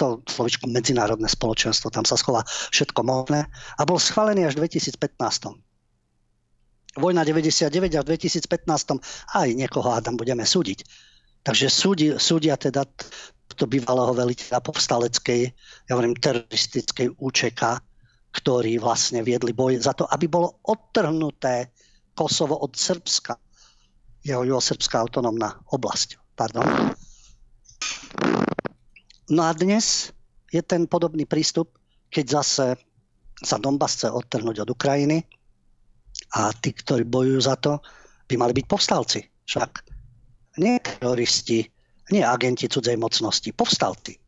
[0.00, 2.40] to slovičko medzinárodné spoločenstvo, tam sa schová
[2.72, 3.44] všetko možné,
[3.76, 4.96] a bol schválený až v 2015.
[6.96, 10.82] Vojna 99 až v 2015 aj niekoho Adam budeme súdiť.
[11.44, 12.88] Takže súdi, súdia teda
[13.56, 15.40] to bývalého veliteľa povstaleckej,
[15.84, 17.62] ja hovorím teroristickej UČK,
[18.30, 21.74] ktorí vlastne viedli boj za to, aby bolo odtrhnuté
[22.16, 23.36] Kosovo od Srbska.
[24.24, 26.20] Jeho juhosrbská autonómna oblasť.
[26.36, 26.94] Pardon.
[29.30, 30.10] No a dnes
[30.50, 31.78] je ten podobný prístup,
[32.10, 32.74] keď zase
[33.38, 35.22] sa Donbass chce odtrhnúť od Ukrajiny
[36.34, 37.78] a tí, ktorí bojujú za to,
[38.26, 39.22] by mali byť povstalci.
[39.46, 39.70] Však
[40.58, 41.62] nie teroristi,
[42.10, 44.18] nie agenti cudzej mocnosti, povstalci.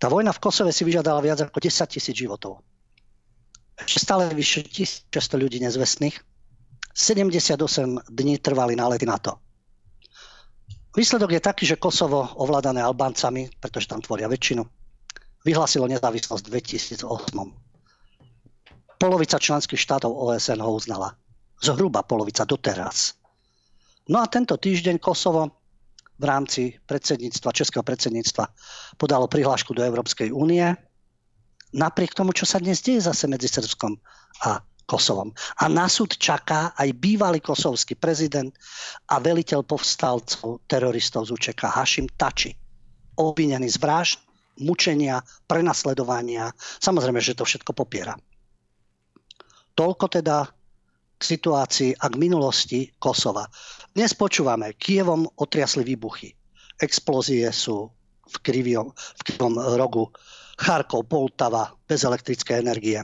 [0.00, 2.64] Tá vojna v Kosove si vyžadala viac ako 10 tisíc životov.
[3.76, 6.16] Ešte stále vyše 1600 ľudí nezvestných
[6.96, 9.38] 78 dní trvali nálety to.
[10.96, 14.64] Výsledok je taký, že Kosovo, ovládané Albáncami, pretože tam tvoria väčšinu,
[15.44, 16.52] vyhlásilo nezávislosť v
[17.04, 17.08] 2008.
[18.98, 21.14] Polovica členských štátov OSN ho uznala.
[21.62, 23.14] Zhruba polovica doteraz.
[24.08, 25.58] No a tento týždeň Kosovo
[26.18, 28.44] v rámci predsedníctva, českého predsedníctva
[28.98, 30.66] podalo prihlášku do Európskej únie.
[31.70, 33.94] Napriek tomu, čo sa dnes deje zase medzi Srbskom
[34.42, 34.58] a
[34.88, 35.36] Kosovom.
[35.60, 38.48] A na súd čaká aj bývalý kosovský prezident
[39.12, 42.56] a veliteľ povstalcov teroristov z UČK Hašim Tači.
[43.20, 44.24] Obvinený z vražd,
[44.64, 46.48] mučenia, prenasledovania.
[46.80, 48.16] Samozrejme, že to všetko popiera.
[49.76, 50.48] Toľko teda
[51.18, 53.44] k situácii a k minulosti Kosova.
[53.92, 56.32] Dnes počúvame, Kievom otriasli výbuchy.
[56.80, 57.92] Explózie sú
[58.24, 60.08] v krivom, v krivom rogu.
[60.58, 62.98] Charkov, Poltava, bez elektrické energie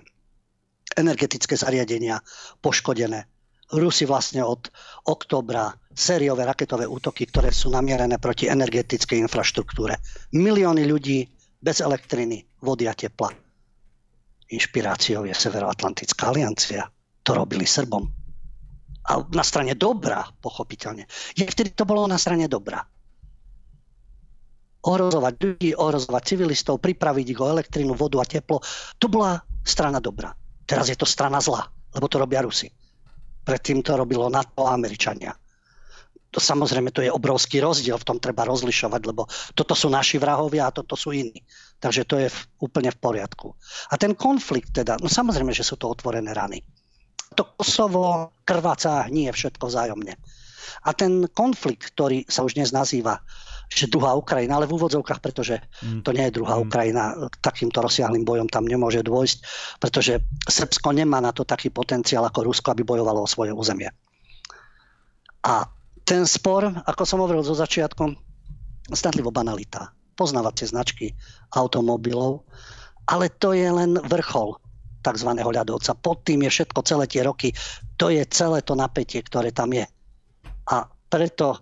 [0.97, 2.23] energetické zariadenia
[2.63, 3.27] poškodené.
[3.75, 4.69] Rusi vlastne od
[5.09, 9.99] oktobra sériové raketové útoky, ktoré sú namierené proti energetickej infraštruktúre.
[10.37, 11.25] Milióny ľudí
[11.65, 13.33] bez elektriny, vody a tepla.
[14.53, 16.85] Inšpiráciou je Severoatlantická aliancia.
[17.25, 18.05] To robili Srbom.
[19.09, 21.09] A na strane dobrá, pochopiteľne.
[21.33, 22.85] Je vtedy to bolo na strane dobrá.
[24.85, 28.61] Ohrozovať ľudí, ohrozovať civilistov, pripraviť ich o elektrínu, vodu a teplo.
[29.01, 30.37] To bola strana dobrá.
[30.65, 32.73] Teraz je to strana zla, lebo to robia Rusi.
[33.45, 35.37] Predtým to robilo NATO a Američania.
[36.35, 40.67] To samozrejme, to je obrovský rozdiel, v tom treba rozlišovať, lebo toto sú naši vrahovia
[40.67, 41.39] a toto sú iní.
[41.79, 43.55] Takže to je v, úplne v poriadku.
[43.93, 46.59] A ten konflikt teda, no samozrejme, že sú to otvorené rany.
[47.39, 50.19] To Kosovo krváca nie je všetko vzájomne.
[50.85, 53.21] A ten konflikt, ktorý sa už dnes nazýva
[53.75, 56.05] že druhá Ukrajina, ale v úvodzovkách, pretože mm.
[56.05, 56.63] to nie je druhá mm.
[56.69, 59.39] Ukrajina, takýmto rozsiahlým bojom tam nemôže dôjsť,
[59.81, 63.89] pretože Srbsko nemá na to taký potenciál ako Rusko, aby bojovalo o svoje územie.
[65.49, 65.65] A
[66.05, 68.15] ten spor, ako som hovoril zo začiatkom,
[68.93, 71.11] stanlivo banalita poznávacie značky
[71.59, 72.47] automobilov,
[73.11, 74.57] ale to je len vrchol
[75.05, 75.31] tzv.
[75.37, 75.93] ľadovca.
[76.01, 77.53] Pod tým je všetko celé tie roky.
[78.01, 79.85] To je celé to napätie, ktoré tam je.
[81.15, 81.59] Preto e,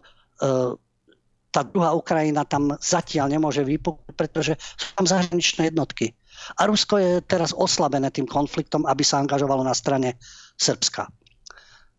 [1.52, 6.16] tá druhá Ukrajina tam zatiaľ nemôže vypuknúť, pretože sú tam zahraničné jednotky.
[6.56, 10.16] A Rusko je teraz oslabené tým konfliktom, aby sa angažovalo na strane
[10.56, 11.12] Srbska.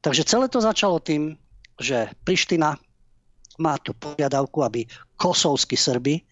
[0.01, 1.37] Takže celé to začalo tým,
[1.77, 2.73] že Priština
[3.61, 6.25] má tú požiadavku, aby kosovskí Srby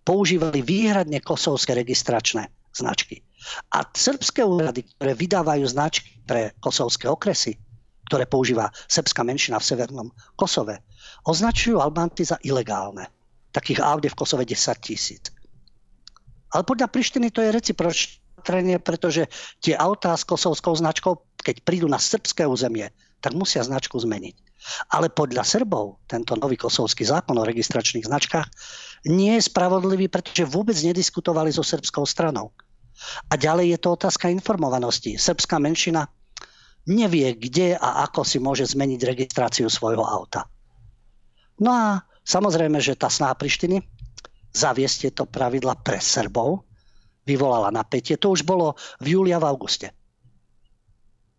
[0.00, 3.20] používali výhradne kosovské registračné značky.
[3.76, 7.60] A srbské úrady, ktoré vydávajú značky pre kosovské okresy,
[8.08, 10.84] ktoré používa srbská menšina v severnom Kosove,
[11.24, 13.08] označujú Albánci za ilegálne.
[13.54, 15.30] Takých aut je v Kosove 10 tisíc.
[16.54, 19.26] Ale podľa Prištiny to je recipročné, pretože
[19.58, 24.36] tie autá s kosovskou značkou, keď prídu na srbské územie, tak musia značku zmeniť.
[24.94, 28.48] Ale podľa Srbov tento nový kosovský zákon o registračných značkách
[29.10, 32.54] nie je spravodlivý, pretože vôbec nediskutovali so srbskou stranou.
[33.28, 35.18] A ďalej je to otázka informovanosti.
[35.18, 36.08] Srbská menšina
[36.84, 40.44] nevie, kde a ako si môže zmeniť registráciu svojho auta.
[41.60, 41.84] No a
[42.26, 43.80] samozrejme, že tá sná Prištiny
[44.54, 46.62] zaviesť tieto pravidla pre Srbov
[47.24, 48.20] vyvolala napätie.
[48.20, 49.90] To už bolo v júli a v auguste.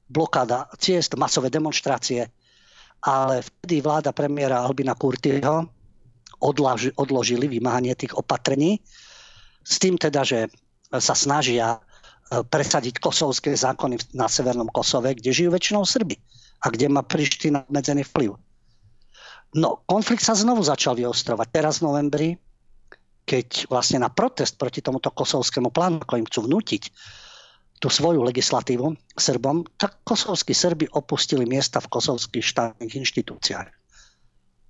[0.10, 2.30] Blokáda ciest, masové demonstrácie,
[3.06, 5.70] ale vtedy vláda premiéra Albina Kurtyho
[6.98, 8.82] odložili vymáhanie tých opatrení
[9.66, 10.40] s tým teda, že
[10.94, 11.82] sa snažia
[12.26, 16.18] presadiť kosovské zákony na Severnom Kosove, kde žijú väčšinou Srby
[16.66, 18.34] a kde má Priština obmedzený vplyv.
[19.56, 21.48] No, konflikt sa znovu začal vyostrovať.
[21.54, 22.28] Teraz v novembri,
[23.24, 26.84] keď vlastne na protest proti tomuto kosovskému plánu, im chcú vnútiť
[27.80, 33.70] tú svoju legislatívu Srbom, tak kosovskí Srby opustili miesta v kosovských štátnych inštitúciách.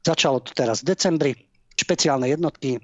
[0.05, 1.31] Začalo to teraz v decembri,
[1.73, 2.77] špeciálne jednotky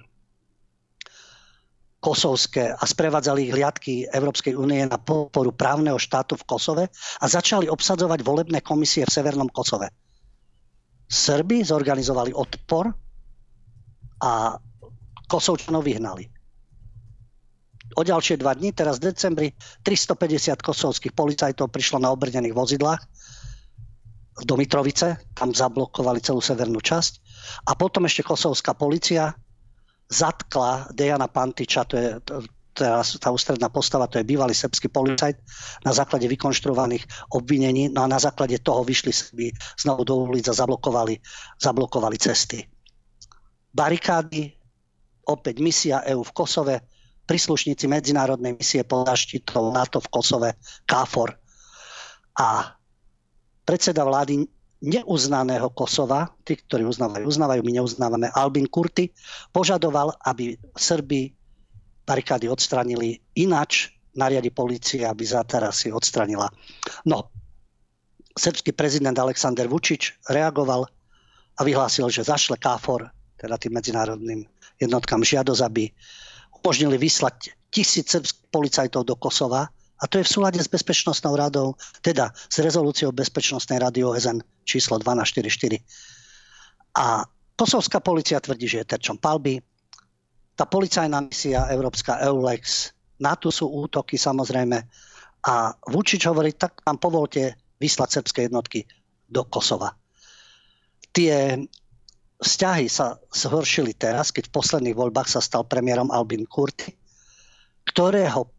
[2.01, 6.83] kosovské a sprevádzali ich hliadky Európskej únie na podporu právneho štátu v Kosove
[7.21, 9.93] a začali obsadzovať volebné komisie v Severnom Kosove.
[11.05, 12.89] Srby zorganizovali odpor
[14.25, 14.57] a
[15.29, 16.25] Kosovčanov vyhnali.
[17.99, 19.47] O ďalšie dva dní, teraz v decembri,
[19.83, 23.01] 350 kosovských policajtov prišlo na obrnených vozidlách
[24.47, 27.13] do Mitrovice, tam zablokovali celú severnú časť
[27.67, 29.35] a potom ešte kosovská policia
[30.11, 32.19] zatkla Dejana Pantiča, to je
[32.75, 35.37] teraz tá ústredná postava, to je bývalý srbský policajt,
[35.87, 39.47] na základe vykonštruovaných obvinení, no a na základe toho vyšli Srbi
[39.79, 41.19] znovu do ulic a zablokovali,
[41.59, 42.63] zablokovali cesty.
[43.71, 44.51] Barikády,
[45.27, 46.75] opäť misia EU v Kosove,
[47.27, 50.49] príslušníci medzinárodnej misie pod zaštitou NATO v Kosove,
[50.83, 51.31] KFOR.
[52.39, 52.75] A
[53.63, 54.43] predseda vlády
[54.81, 59.13] neuznaného Kosova, tí, ktorí uznávajú, uznávajú, my neuznávame, Albin Kurti,
[59.53, 61.29] požadoval, aby Srby
[62.05, 65.23] barikády odstranili ináč, nariadi policie, aby
[65.71, 66.49] si odstranila.
[67.07, 67.31] No,
[68.35, 70.89] srbský prezident Aleksandr Vučič reagoval
[71.55, 73.07] a vyhlásil, že zašle KFOR,
[73.37, 74.43] teda tým medzinárodným
[74.81, 75.93] jednotkám žiadosť, aby
[76.59, 79.69] umožnili vyslať tisíc srbských policajtov do Kosova,
[80.01, 84.97] a to je v súlade s Bezpečnostnou radou, teda s rezolúciou Bezpečnostnej rady OSN číslo
[84.97, 85.77] 1244.
[86.97, 87.21] A
[87.53, 89.61] kosovská policia tvrdí, že je terčom palby.
[90.57, 92.91] Tá policajná misia Európska EULEX,
[93.21, 94.81] na tu sú útoky samozrejme.
[95.45, 98.85] A Vučič hovorí, tak nám povolte vyslať srbské jednotky
[99.29, 99.93] do Kosova.
[101.13, 101.61] Tie
[102.41, 106.93] vzťahy sa zhoršili teraz, keď v posledných voľbách sa stal premiérom Albin Kurti,
[107.85, 108.49] ktorého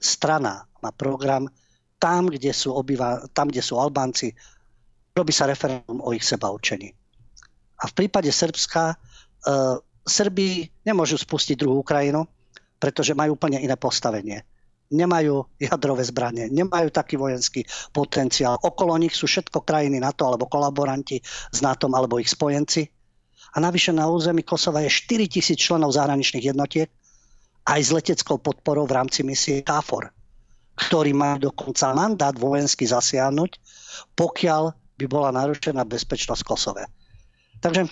[0.00, 1.50] strana má program
[1.98, 4.32] tam, kde sú, obyva, tam, kde sú Albánci,
[5.18, 6.94] robí sa referendum o ich seba učení.
[7.82, 8.96] A v prípade Srbska, e,
[10.08, 12.24] Srbi nemôžu spustiť druhú Ukrajinu,
[12.78, 14.46] pretože majú úplne iné postavenie.
[14.88, 18.56] Nemajú jadrové zbranie, nemajú taký vojenský potenciál.
[18.62, 21.20] Okolo nich sú všetko krajiny NATO alebo kolaboranti
[21.52, 22.88] s NATO alebo ich spojenci.
[23.52, 26.88] A navyše na území Kosova je 4 tisíc členov zahraničných jednotiek
[27.68, 30.17] aj s leteckou podporou v rámci misie KFOR
[30.78, 33.50] ktorí majú dokonca mandát vojensky zasiahnuť,
[34.14, 34.62] pokiaľ
[34.98, 36.84] by bola narušená bezpečnosť Kosove.
[37.58, 37.90] Takže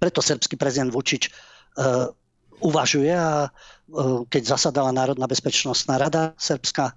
[0.00, 2.08] preto srbský prezident Vučič uh,
[2.64, 3.52] uvažuje a
[4.28, 6.92] keď zasadala Národná bezpečnostná rada Srbska,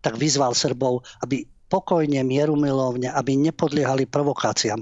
[0.00, 4.80] tak vyzval Srbov, aby pokojne, mierumilovne, aby nepodliehali provokáciám.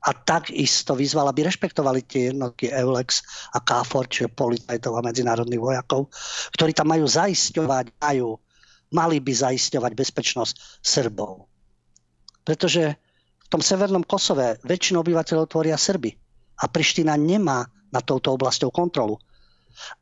[0.00, 3.20] A takisto vyzval, aby rešpektovali tie jednotky EULEX
[3.52, 6.08] a KFOR, čiže policajtov a medzinárodných vojakov,
[6.56, 8.40] ktorí tam majú zaisťovať, majú,
[8.90, 11.46] mali by zaisťovať bezpečnosť Srbov.
[12.42, 12.98] Pretože
[13.40, 16.10] v tom severnom Kosove väčšinu obyvateľov tvoria Srby
[16.60, 19.18] a Priština nemá na touto oblasťou kontrolu.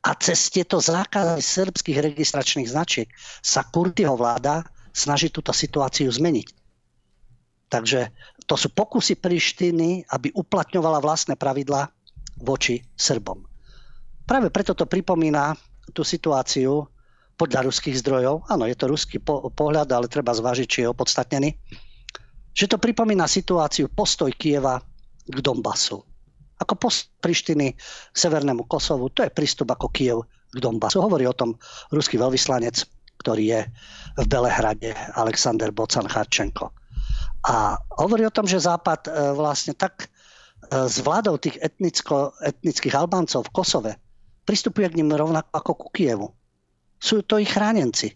[0.03, 3.07] A cez tieto zákazy srbských registračných značiek
[3.39, 6.47] sa Kurtyho vláda snaží túto situáciu zmeniť.
[7.69, 8.09] Takže
[8.49, 11.85] to sú pokusy Prištiny, aby uplatňovala vlastné pravidlá
[12.41, 13.45] voči Srbom.
[14.25, 15.53] Práve preto to pripomína
[15.93, 16.85] tú situáciu
[17.39, 18.51] podľa ruských zdrojov.
[18.51, 21.55] Áno, je to ruský po- pohľad, ale treba zvážiť, či je opodstatnený.
[22.51, 24.83] Že to pripomína situáciu postoj Kieva
[25.23, 26.03] k Donbasu.
[26.59, 27.71] Ako post Prištiny
[28.11, 30.99] Severnému Kosovu, to je prístup ako Kiev k Donbasu.
[30.99, 31.55] Hovorí o tom
[31.95, 32.83] ruský veľvyslanec,
[33.23, 33.61] ktorý je
[34.19, 36.75] v Belehrade, Alexander Bocan Charčenko.
[37.47, 40.07] A hovorí o tom, že Západ e, vlastne tak e,
[40.83, 43.91] s vládou tých etnicko, etnických Albáncov v Kosove
[44.43, 46.27] pristupuje k ním rovnako ako ku Kievu.
[46.99, 48.11] Sú to ich chránenci.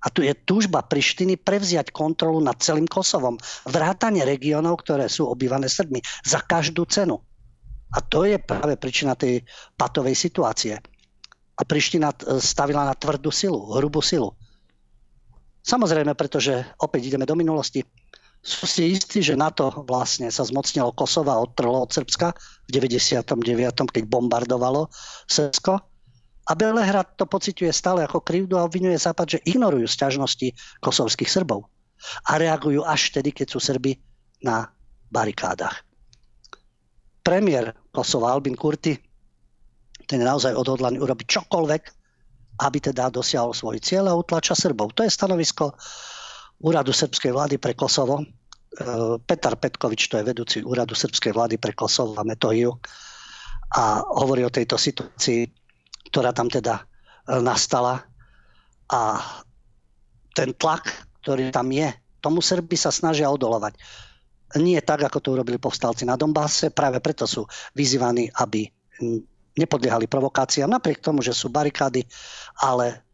[0.00, 3.36] A tu je túžba Prištiny prevziať kontrolu nad celým Kosovom.
[3.68, 6.00] Vrátanie regiónov, ktoré sú obývané Srbmi.
[6.24, 7.20] Za každú cenu.
[7.92, 9.44] A to je práve príčina tej
[9.76, 10.78] patovej situácie.
[11.58, 14.32] A Priština e, stavila na tvrdú silu, hrubú silu.
[15.60, 17.84] Samozrejme, pretože opäť ideme do minulosti
[18.40, 22.32] sú si istí, že NATO vlastne sa zmocnilo Kosova a odtrhlo od Srbska
[22.64, 23.36] v 99.,
[23.92, 24.88] keď bombardovalo
[25.28, 25.89] Srbsko.
[26.50, 30.50] A Belehrad to pociťuje stále ako krivdu a obvinuje Západ, že ignorujú sťažnosti
[30.82, 31.70] kosovských Srbov.
[32.26, 33.94] A reagujú až vtedy, keď sú Srby
[34.42, 34.66] na
[35.14, 35.86] barikádach.
[37.22, 38.98] Premiér Kosova Albin Kurti,
[40.10, 41.82] ten je naozaj odhodlaný urobiť čokoľvek,
[42.66, 44.98] aby teda dosiahol svoj cieľ a utlača Srbov.
[44.98, 45.78] To je stanovisko
[46.66, 48.20] úradu srbskej vlády pre Kosovo.
[48.20, 48.24] E,
[49.22, 52.74] Petar Petkovič, to je vedúci úradu srbskej vlády pre Kosovo a Metohiu
[53.70, 55.59] a hovorí o tejto situácii,
[56.10, 56.82] ktorá tam teda e,
[57.40, 58.04] nastala
[58.90, 59.22] a
[60.34, 60.90] ten tlak,
[61.22, 61.90] ktorý tam je,
[62.20, 63.78] tomu Srby sa snažia odolovať.
[64.58, 67.46] Nie tak, ako to urobili povstalci na Dombase, práve preto sú
[67.78, 68.66] vyzývaní, aby
[69.54, 72.02] nepodliehali provokáciám, napriek tomu, že sú barikády,
[72.62, 73.06] ale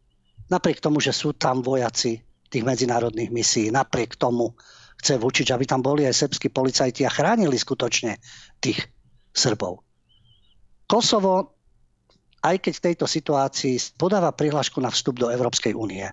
[0.49, 3.68] napriek tomu, že sú tam vojaci tých medzinárodných misií.
[3.68, 4.55] Napriek tomu
[5.03, 8.16] chce Vučič, aby tam boli aj srbskí policajti a chránili skutočne
[8.62, 8.80] tých
[9.36, 9.84] Srbov.
[10.86, 11.55] Kosovo,
[12.47, 16.07] aj keď v tejto situácii podáva prihlášku na vstup do Európskej únie.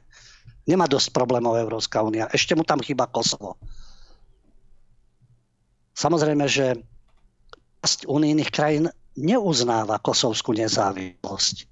[0.65, 2.25] Nemá dosť problémov Európska únia.
[2.33, 3.61] Ešte mu tam chýba Kosovo.
[5.93, 6.81] Samozrejme, že
[8.09, 11.69] unijných krajín neuznáva kosovskú nezávislosť.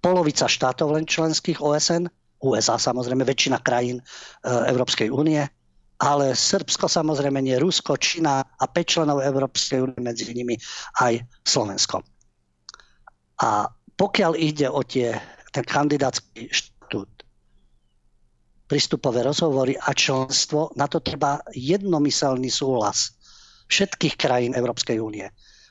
[0.00, 2.08] Polovica štátov len členských OSN
[2.38, 4.04] USA samozrejme, väčšina krajín e,
[4.46, 5.42] Európskej únie,
[5.98, 10.54] ale Srbsko samozrejme nie, Rusko, Čína a 5 členov Európskej únie, medzi nimi
[11.02, 12.06] aj Slovensko.
[13.42, 15.14] A pokiaľ ide o tie,
[15.54, 17.10] ten kandidátsky štatút,
[18.68, 23.16] prístupové rozhovory a členstvo, na to treba jednomyselný súhlas
[23.72, 25.24] všetkých krajín Európskej únie.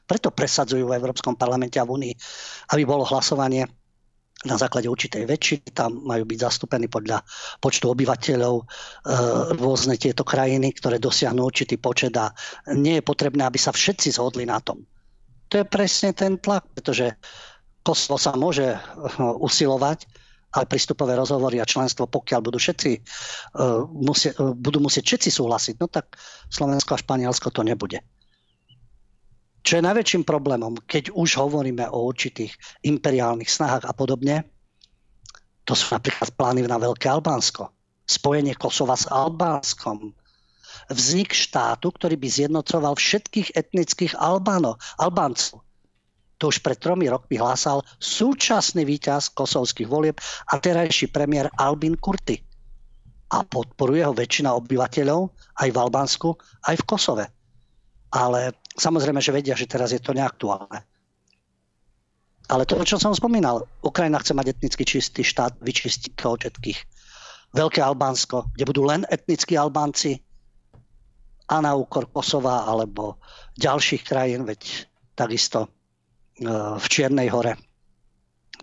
[0.08, 2.14] Preto presadzujú v Európskom parlamente a v Únii,
[2.74, 3.68] aby bolo hlasovanie
[4.46, 7.26] na základe určitej väčšiny, tam majú byť zastúpení podľa
[7.58, 8.64] počtu obyvateľov e,
[9.58, 12.30] rôzne tieto krajiny, ktoré dosiahnu určitý počet a
[12.78, 14.86] nie je potrebné, aby sa všetci zhodli na tom.
[15.50, 17.18] To je presne ten tlak, pretože
[17.88, 18.80] Kosovo sa môže e,
[19.40, 20.04] usilovať,
[20.52, 25.76] ale prístupové rozhovory a členstvo, pokiaľ budú všetci uh, musie, uh, budú musieť všetci súhlasiť,
[25.76, 26.16] no tak
[26.48, 28.00] Slovensko a Španielsko to nebude.
[29.60, 32.56] Čo je najväčším problémom, keď už hovoríme o určitých
[32.88, 34.48] imperiálnych snahách a podobne,
[35.68, 37.68] to sú napríklad plány na Veľké Albánsko,
[38.08, 40.16] spojenie Kosova s Albánskom,
[40.88, 45.67] vznik štátu, ktorý by zjednocoval všetkých etnických Albáno, Albáncov.
[46.38, 50.22] To už pred tromi rokmi hlásal súčasný víťaz kosovských volieb
[50.54, 52.38] a terajší premiér Albin Kurti.
[53.34, 56.30] A podporuje ho väčšina obyvateľov aj v Albánsku,
[56.64, 57.26] aj v Kosove.
[58.14, 60.86] Ale Samozrejme, že vedia, že teraz je to neaktuálne.
[62.48, 66.80] Ale to, čo som spomínal, Ukrajina chce mať etnicky čistý štát, vyčistiť to od všetkých.
[67.58, 70.22] Veľké Albánsko, kde budú len etnickí Albánci
[71.50, 73.18] a na úkor Kosova alebo
[73.58, 75.74] ďalších krajín, veď takisto
[76.44, 77.58] v Čiernej hore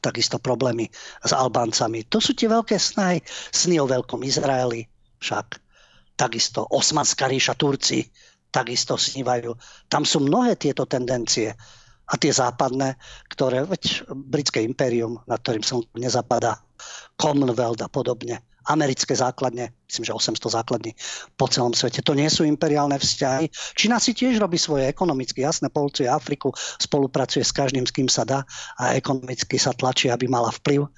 [0.05, 0.85] takisto problémy
[1.25, 2.05] s Albáncami.
[2.13, 4.85] To sú tie veľké snahy, sny o veľkom Izraeli
[5.25, 5.57] však.
[6.15, 8.05] Takisto Osmanská ríša Turci,
[8.53, 9.57] takisto snívajú.
[9.89, 11.57] Tam sú mnohé tieto tendencie.
[12.05, 13.01] a tie západné,
[13.33, 16.61] ktoré, veď britské impérium, nad ktorým som nezapadá,
[17.17, 20.93] Commonwealth a podobne, americké základne, myslím, že 800 základní
[21.37, 22.01] po celom svete.
[22.03, 23.49] To nie sú imperiálne vzťahy.
[23.77, 28.25] Čína si tiež robí svoje ekonomicky, jasné, polcuje Afriku, spolupracuje s každým, s kým sa
[28.25, 28.43] dá
[28.81, 30.89] a ekonomicky sa tlačí, aby mala vplyv.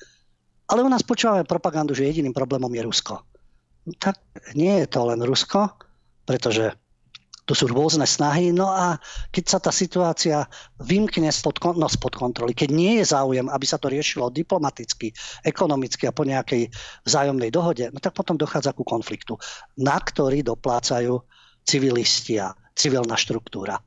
[0.66, 3.22] Ale u nás počúvame propagandu, že jediným problémom je Rusko.
[4.02, 4.18] Tak
[4.58, 5.70] nie je to len Rusko,
[6.26, 6.74] pretože
[7.46, 8.50] tu sú rôzne snahy.
[8.50, 8.98] No a
[9.30, 10.44] keď sa tá situácia
[10.82, 15.14] vymkne spod, no spod kontroly, keď nie je záujem, aby sa to riešilo diplomaticky,
[15.46, 16.68] ekonomicky a po nejakej
[17.06, 19.38] vzájomnej dohode, no tak potom dochádza ku konfliktu,
[19.78, 21.22] na ktorý doplácajú
[21.62, 23.78] civilisti a civilná štruktúra.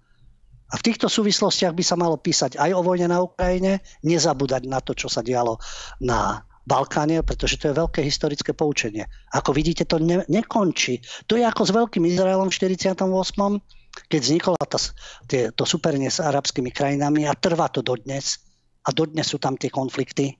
[0.69, 4.79] A v týchto súvislostiach by sa malo písať aj o vojne na Ukrajine, nezabúdať na
[4.79, 5.57] to, čo sa dialo
[5.99, 9.09] na Balkáne, pretože to je veľké historické poučenie.
[9.33, 11.01] Ako vidíte, to ne, nekončí.
[11.25, 13.01] To je ako s Veľkým Izraelom v 48.,
[14.05, 14.53] keď vzniklo
[15.25, 18.37] tie, to superenie s arabskými krajinami a trvá to dodnes.
[18.85, 20.37] A dodnes sú tam tie konflikty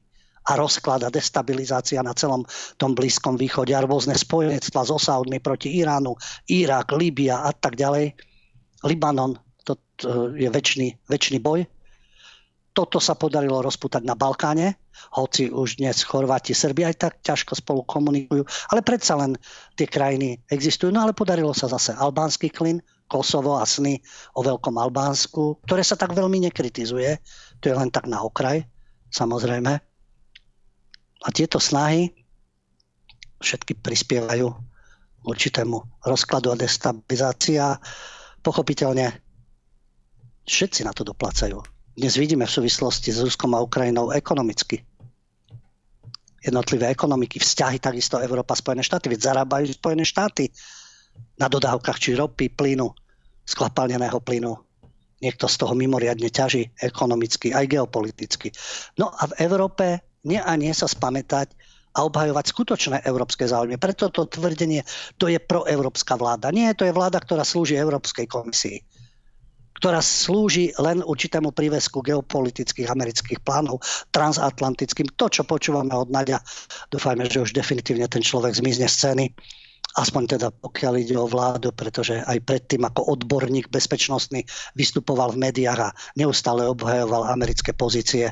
[0.47, 2.45] a rozklad a destabilizácia na celom
[2.77, 6.13] tom Blízkom východe a rôzne spojenectva s Osaudmi proti Iránu,
[6.47, 8.15] Irak, Líbia a tak ďalej.
[8.87, 11.67] Libanon, to, to je väčší boj
[12.79, 14.79] toto sa podarilo rozputať na Balkáne,
[15.11, 19.35] hoci už dnes Chorváti, Srbi aj tak ťažko spolu komunikujú, ale predsa len
[19.75, 20.87] tie krajiny existujú.
[20.87, 22.79] No ale podarilo sa zase albánsky klin,
[23.11, 23.99] Kosovo a sny
[24.37, 27.19] o Veľkom Albánsku, ktoré sa tak veľmi nekritizuje.
[27.59, 28.63] To je len tak na okraj,
[29.11, 29.73] samozrejme.
[31.19, 32.15] A tieto snahy
[33.43, 34.47] všetky prispievajú
[35.19, 37.75] k určitému rozkladu a destabilizácia.
[38.39, 39.19] Pochopiteľne
[40.47, 44.79] všetci na to doplacajú dnes vidíme v súvislosti s Ruskom a Ukrajinou ekonomicky.
[46.39, 50.47] Jednotlivé ekonomiky, vzťahy takisto Európa, Spojené štáty, veď zarábajú Spojené štáty
[51.35, 52.95] na dodávkach či ropy, plynu,
[53.43, 54.55] skvapalneného plynu.
[55.19, 58.55] Niekto z toho mimoriadne ťaží ekonomicky, aj geopoliticky.
[58.95, 61.51] No a v Európe nie a nie sa spamätať
[61.99, 63.75] a obhajovať skutočné európske záujmy.
[63.75, 64.87] Preto to tvrdenie,
[65.19, 66.47] to je proeurópska vláda.
[66.55, 68.79] Nie, to je vláda, ktorá slúži Európskej komisii
[69.79, 73.79] ktorá slúži len určitému prívesku geopolitických amerických plánov
[74.11, 75.15] transatlantickým.
[75.15, 76.43] To, čo počúvame od Nadia,
[76.91, 79.25] dúfajme, že už definitívne ten človek zmizne z scény
[79.97, 84.45] aspoň teda pokiaľ ide o vládu, pretože aj predtým ako odborník bezpečnostný
[84.77, 88.29] vystupoval v médiách a neustále obhajoval americké pozície,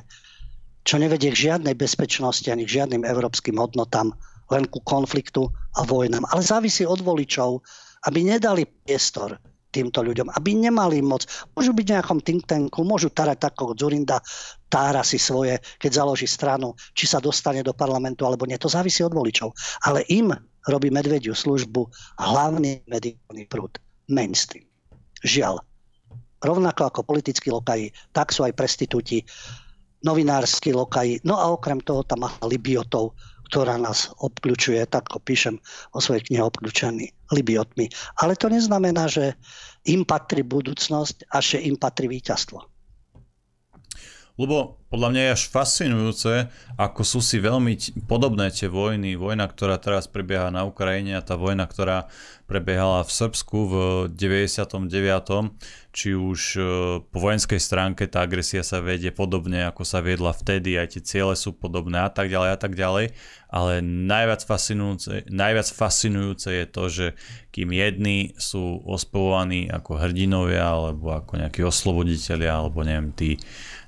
[0.86, 4.14] čo nevedie k žiadnej bezpečnosti ani k žiadnym európskym hodnotám,
[4.54, 6.30] len ku konfliktu a vojnám.
[6.30, 7.66] Ale závisí od voličov,
[8.06, 9.42] aby nedali priestor
[9.78, 11.30] týmto ľuďom, aby nemali moc.
[11.54, 14.18] Môžu byť v nejakom think tanku, môžu tarať ako Zurinda
[14.66, 18.58] tára si svoje, keď založí stranu, či sa dostane do parlamentu alebo nie.
[18.58, 19.54] To závisí od voličov.
[19.86, 20.34] Ale im
[20.66, 21.86] robí medvediu službu
[22.18, 23.78] hlavný mediálny prúd,
[24.10, 24.66] mainstream.
[25.22, 25.62] Žiaľ.
[26.38, 29.26] Rovnako ako politickí lokaji, tak sú aj prestitúti,
[30.06, 31.26] novinársky lokaji.
[31.26, 33.18] No a okrem toho tam má Libiotov,
[33.48, 35.58] ktorá nás obklúčuje, tak píšem
[35.96, 37.88] o svojej knihe obklúčený Libiotmi.
[38.20, 39.40] Ale to neznamená, že
[39.88, 42.77] im patrí budúcnosť a že im patrí víťazstvo.
[44.38, 46.34] Lebo podľa mňa je až fascinujúce,
[46.80, 47.76] ako sú si veľmi
[48.08, 49.20] podobné tie vojny.
[49.20, 52.08] Vojna, ktorá teraz prebieha na Ukrajine a tá vojna, ktorá
[52.48, 53.76] prebiehala v Srbsku v
[54.16, 54.88] 99.
[55.92, 56.62] Či už e,
[57.04, 61.36] po vojenskej stránke tá agresia sa vedie podobne, ako sa viedla vtedy, aj tie ciele
[61.36, 63.12] sú podobné a tak ďalej a tak ďalej.
[63.52, 67.08] Ale najviac fascinujúce, najviac fascinujúce je to, že
[67.52, 73.36] kým jedni sú ospevovaní ako hrdinovia alebo ako nejakí osloboditeľia alebo neviem, tí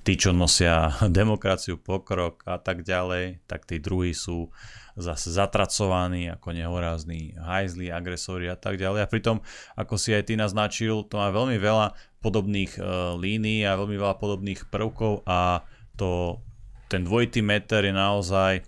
[0.10, 0.89] tí, čo nosia
[1.22, 4.49] demokraciu, pokrok a tak ďalej, tak tí druhí sú
[4.97, 9.05] zase zatracovaní ako nehorázní hajzli, agresori a tak ďalej.
[9.05, 9.38] A pritom,
[9.78, 11.93] ako si aj ty naznačil, to má veľmi veľa
[12.25, 15.62] podobných uh, línií a veľmi veľa podobných prvkov a
[15.93, 16.42] to,
[16.89, 18.66] ten dvojitý meter je naozaj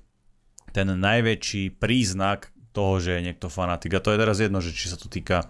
[0.71, 3.93] ten najväčší príznak toho, že je niekto fanatik.
[3.95, 5.45] A to je teraz jedno, že či sa to týka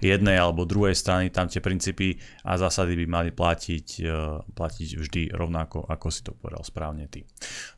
[0.00, 2.16] jednej alebo druhej strany, tam tie princípy
[2.48, 4.16] a zásady by mali platiť, e,
[4.52, 7.22] platiť vždy rovnako, ako si to povedal správne ty.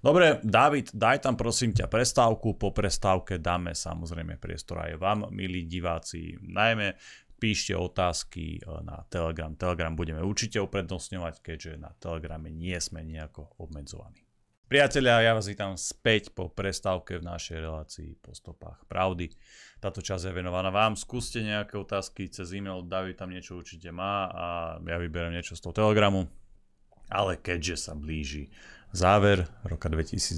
[0.01, 5.67] Dobre, David, daj tam prosím ťa prestávku, po prestávke dáme samozrejme priestor aj vám, milí
[5.67, 6.95] diváci, najmä
[7.45, 9.53] píšte otázky e, na Telegram.
[9.53, 14.24] Telegram budeme určite uprednostňovať, keďže na Telegrame nie sme nejako obmedzovaní.
[14.65, 19.29] Priatelia, ja vás vítam späť po prestávke v našej relácii po stopách pravdy.
[19.77, 20.97] Táto časť je venovaná vám.
[20.97, 24.47] Skúste nejaké otázky cez e-mail, David tam niečo určite má a
[24.81, 26.33] ja vyberiem niečo z toho telegramu.
[27.13, 28.49] Ale keďže sa blíži
[28.89, 30.33] záver roka 2022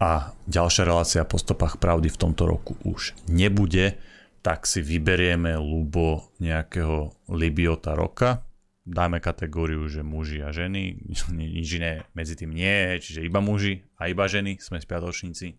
[0.00, 0.10] a
[0.48, 4.00] ďalšia relácia po stopách pravdy v tomto roku už nebude,
[4.40, 8.40] tak si vyberieme ľubo nejakého Libiota roka,
[8.84, 10.98] dáme kategóriu, že muži a ženy,
[11.32, 15.56] nič iné medzi tým nie, čiže iba muži a iba ženy, sme spiatočníci.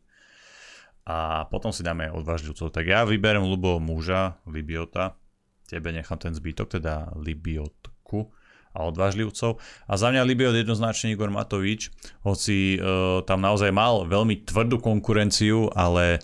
[1.01, 2.69] A potom si dáme odvážľivcov.
[2.69, 5.17] Tak ja vyberiem ľubo muža, Libiota,
[5.65, 8.29] tebe nechám ten zbytok, teda Libiotku
[8.71, 9.59] a odvážlivcov.
[9.89, 11.89] A za mňa Libiot jednoznačne Igor Matovič,
[12.23, 16.21] hoci uh, tam naozaj mal veľmi tvrdú konkurenciu, ale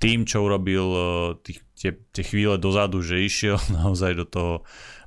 [0.00, 1.02] tým, čo urobil uh,
[1.44, 4.54] tých, tie, tie chvíle dozadu, že išiel naozaj do toho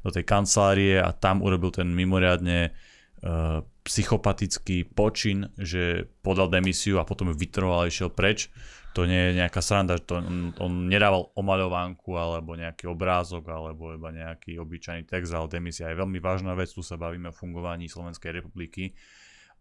[0.04, 7.08] do tej kancelárie a tam urobil ten mimoriadne uh, psychopatický počin, že podal demisiu a
[7.08, 8.52] potom ju vytrval a išiel preč.
[8.94, 14.14] To nie je nejaká sranda, to, on, on nedával omaľovánku alebo nejaký obrázok alebo iba
[14.14, 18.38] nejaký obyčajný text, ale demisia je veľmi vážna vec, tu sa bavíme o fungovaní Slovenskej
[18.38, 18.94] republiky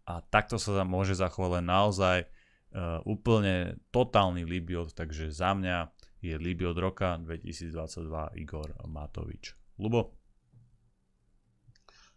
[0.05, 5.89] a takto sa môže zachovať len naozaj uh, úplne totálny Libiot, takže za mňa
[6.21, 9.57] je Libiot roka 2022 Igor Matovič.
[9.81, 10.22] Lubo?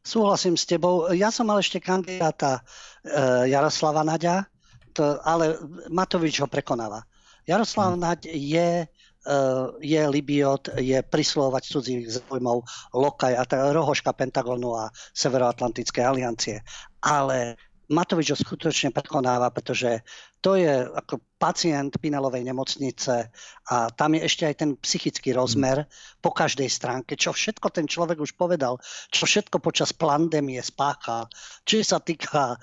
[0.07, 1.11] Súhlasím s tebou.
[1.11, 2.63] Ja som mal ešte kandidáta
[3.03, 4.47] e, Jaroslava Naďa,
[4.95, 5.59] to, ale
[5.91, 7.03] Matovič ho prekonáva.
[7.43, 8.03] Jaroslav hmm.
[8.07, 9.37] Naď je, e,
[9.83, 12.63] je Libiot, je prislovať cudzích záujmov
[12.95, 16.63] Lokaj a tá rohoška Pentagonu a Severoatlantickej aliancie.
[17.03, 20.03] Ale Matovič ho skutočne prekonáva, pretože
[20.43, 23.31] to je ako pacient Pinelovej nemocnice
[23.67, 25.85] a tam je ešte aj ten psychický rozmer
[26.23, 28.79] po každej stránke, čo všetko ten človek už povedal,
[29.11, 31.27] čo všetko počas pandémie spáchal,
[31.67, 32.57] či sa týka e,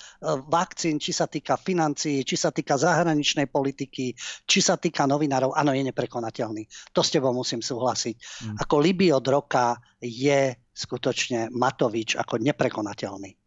[0.47, 4.15] vakcín, či sa týka financií, či sa týka zahraničnej politiky,
[4.47, 6.63] či sa týka novinárov, áno, je neprekonateľný.
[6.95, 8.15] To s tebou musím súhlasiť.
[8.15, 8.55] Mm.
[8.63, 13.42] Ako Liby od roka je skutočne Matovič ako neprekonateľný.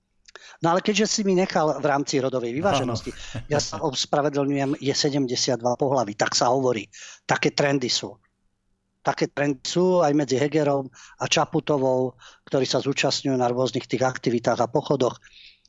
[0.63, 3.13] No ale keďže si mi nechal v rámci rodovej vyváženosti,
[3.53, 6.89] ja sa ospravedlňujem, je 72 pohlavy, tak sa hovorí.
[7.29, 8.17] Také trendy sú.
[9.07, 10.91] Také trendy sú aj medzi Hegerom
[11.23, 12.19] a Čaputovou,
[12.51, 15.23] ktorí sa zúčastňujú na rôznych tých aktivitách a pochodoch.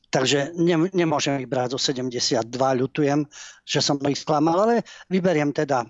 [0.08, 3.28] Takže ne, nemôžem ich brať zo 72, ľutujem,
[3.68, 4.74] že som ich sklamal, ale
[5.12, 5.84] vyberiem teda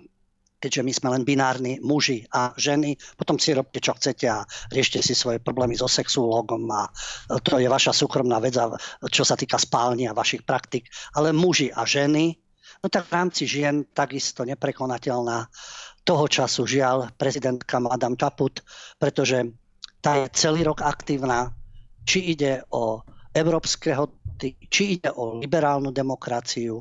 [0.59, 4.43] keďže my sme len binárni muži a ženy, potom si robte, čo chcete a
[4.75, 6.91] riešte si svoje problémy so sexuologom a
[7.43, 8.59] to je vaša súkromná vec,
[9.11, 10.91] čo sa týka spálni a vašich praktik.
[11.15, 12.35] Ale muži a ženy,
[12.83, 15.47] no tak v rámci žien takisto neprekonateľná
[16.03, 18.65] toho času žiaľ prezidentka Madame Čaput,
[18.99, 19.45] pretože
[20.03, 21.53] tá je celý rok aktívna,
[22.09, 23.05] či ide o
[23.35, 26.81] európske hodnoty, či ide o liberálnu demokraciu,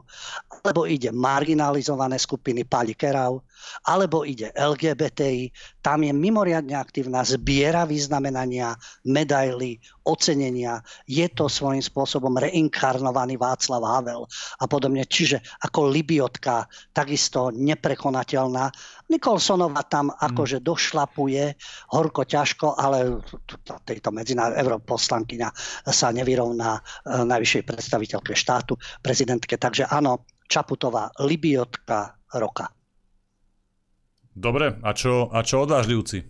[0.63, 3.43] alebo ide marginalizované skupiny Pali Kerau,
[3.87, 5.51] alebo ide LGBTI,
[5.81, 8.75] tam je mimoriadne aktívna, zbiera vyznamenania,
[9.07, 10.79] medaily, ocenenia.
[11.07, 14.23] Je to svojím spôsobom reinkarnovaný Václav Havel
[14.59, 15.03] a podobne.
[15.03, 18.71] Čiže ako Libiotka, takisto neprekonateľná.
[19.07, 20.19] Nikolsonová tam hmm.
[20.19, 21.55] akože došlapuje
[21.95, 23.23] horko ťažko, ale
[23.87, 25.49] tejto medzinárodná europoslankyňa
[25.87, 26.81] sa nevyrovná e,
[27.23, 29.55] najvyššej predstaviteľke štátu, prezidentke.
[29.55, 32.76] Takže áno, Čaputová, Libiotka roka.
[34.37, 36.21] Dobre, a čo, a čo odvážlivci?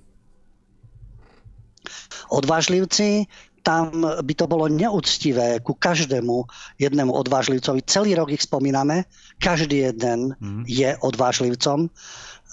[2.31, 3.27] Odvážlivci,
[3.67, 6.47] tam by to bolo neúctivé ku každému
[6.79, 7.83] jednému odvážlivcovi.
[7.83, 9.03] Celý rok ich spomíname,
[9.43, 10.63] každý jeden mm.
[10.63, 11.91] je odvážlivcom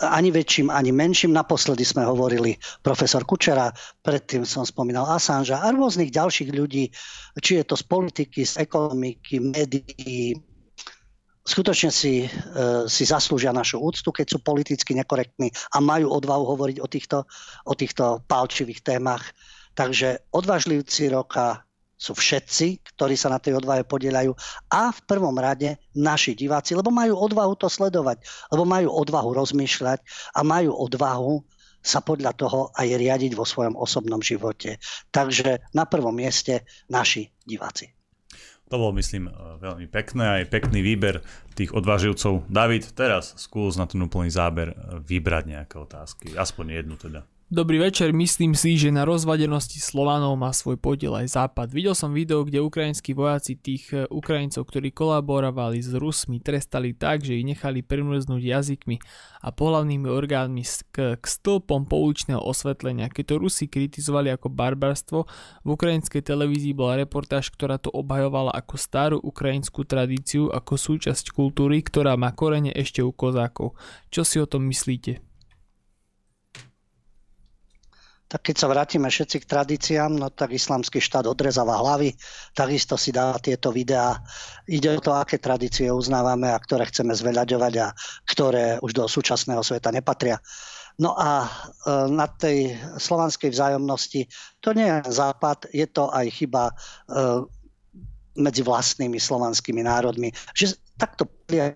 [0.02, 1.31] ani väčším, ani menším.
[1.31, 3.70] Naposledy sme hovorili profesor Kučera,
[4.02, 6.90] predtým som spomínal Assange a rôznych ďalších ľudí,
[7.39, 10.35] či je to z politiky, z ekonomiky, médií,
[11.44, 16.76] skutočne si, uh, si zaslúžia našu úctu, keď sú politicky nekorektní a majú odvahu hovoriť
[16.80, 17.18] o týchto,
[17.68, 19.30] o týchto pálčivých témach.
[19.76, 21.64] Takže odvážlivci roka
[21.94, 24.34] sú všetci, ktorí sa na tej odvahe podielajú
[24.74, 30.02] a v prvom rade naši diváci, lebo majú odvahu to sledovať, lebo majú odvahu rozmýšľať
[30.34, 31.40] a majú odvahu
[31.84, 34.80] sa podľa toho aj riadiť vo svojom osobnom živote.
[35.12, 37.93] Takže na prvom mieste naši diváci.
[38.72, 41.20] To bol, myslím, eh, veľmi pekné, aj pekný výber
[41.52, 42.48] tých odváživcov.
[42.48, 47.28] David, teraz skús na ten úplný záber eh, vybrať nejaké otázky, aspoň jednu teda.
[47.52, 51.76] Dobrý večer, myslím si, že na rozvadenosti Slovanov má svoj podiel aj Západ.
[51.76, 57.20] Videl som video, kde ukrajinskí vojaci tých e, Ukrajincov, ktorí kolaborovali s Rusmi, trestali tak,
[57.20, 58.96] že ich nechali primrznúť jazykmi
[59.44, 63.12] a pohlavnými orgánmi k, k stĺpom pouličného osvetlenia.
[63.12, 65.28] Keď to Rusi kritizovali ako barbarstvo,
[65.62, 71.84] v ukrajinskej televízii bola reportáž, ktorá to obhajovala ako starú ukrajinskú tradíciu, ako súčasť kultúry,
[71.84, 73.76] ktorá má korene ešte u kozákov.
[74.08, 75.34] Čo si o tom myslíte?
[78.35, 82.19] Tak keď sa vrátime všetci k tradíciám, no tak islamský štát odrezáva hlavy,
[82.51, 84.19] takisto si dáva tieto videá.
[84.66, 87.94] Ide o to, aké tradície uznávame a ktoré chceme zveľaďovať a
[88.27, 90.43] ktoré už do súčasného sveta nepatria.
[90.98, 91.47] No a
[92.11, 94.27] na tej slovanskej vzájomnosti
[94.59, 96.74] to nie je západ, je to aj chyba
[98.35, 101.26] medzi vlastnými slovanskými národmi, že takto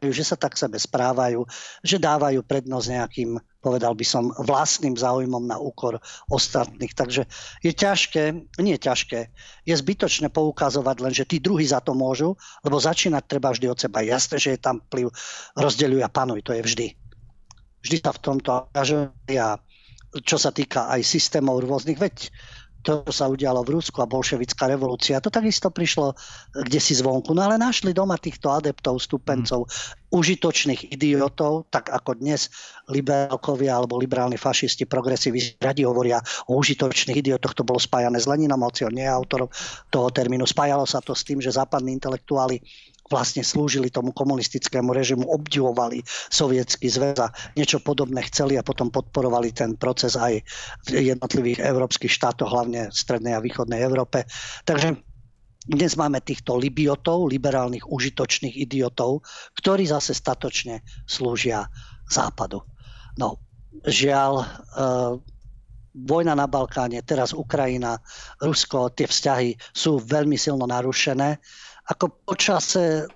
[0.00, 1.44] že sa tak sebe správajú,
[1.84, 3.30] že dávajú prednosť nejakým,
[3.60, 6.00] povedal by som, vlastným záujmom na úkor
[6.32, 6.96] ostatných.
[6.96, 7.28] Takže
[7.60, 8.32] je ťažké,
[8.64, 9.20] nie je ťažké,
[9.68, 12.32] je zbytočné poukazovať len, že tí druhí za to môžu,
[12.64, 14.00] lebo začínať treba vždy od seba.
[14.00, 15.12] Jasné, že je tam vplyv,
[15.60, 16.86] rozdeľuj a panuj, to je vždy.
[17.84, 19.60] Vždy sa v tomto angažuje a
[20.24, 22.32] čo sa týka aj systémov rôznych, veď
[22.82, 26.14] to sa udialo v Rusku a bolševická revolúcia, to takisto prišlo
[26.54, 27.34] kde si zvonku.
[27.34, 29.70] No ale našli doma týchto adeptov, stupencov, mm.
[30.14, 32.48] užitočných idiotov, tak ako dnes
[32.88, 38.62] liberálkovia alebo liberálni fašisti, progresivisti radi hovoria o užitočných idiotoch, to bolo spájané s Leninom,
[38.62, 39.50] hoci on nie je autorom
[39.92, 40.46] toho termínu.
[40.46, 42.62] Spájalo sa to s tým, že západní intelektuáli
[43.08, 49.50] vlastne slúžili tomu komunistickému režimu, obdivovali sovietský zväz a niečo podobné chceli a potom podporovali
[49.52, 50.44] ten proces aj
[50.86, 54.28] v jednotlivých európskych štátoch, hlavne v strednej a východnej Európe.
[54.68, 55.00] Takže
[55.68, 59.20] dnes máme týchto libiotov, liberálnych užitočných idiotov,
[59.60, 61.68] ktorí zase statočne slúžia
[62.08, 62.64] západu.
[63.20, 63.36] No,
[63.84, 64.46] žiaľ, e,
[65.92, 68.00] vojna na Balkáne, teraz Ukrajina,
[68.40, 71.36] Rusko, tie vzťahy sú veľmi silno narušené
[71.88, 73.08] ako počase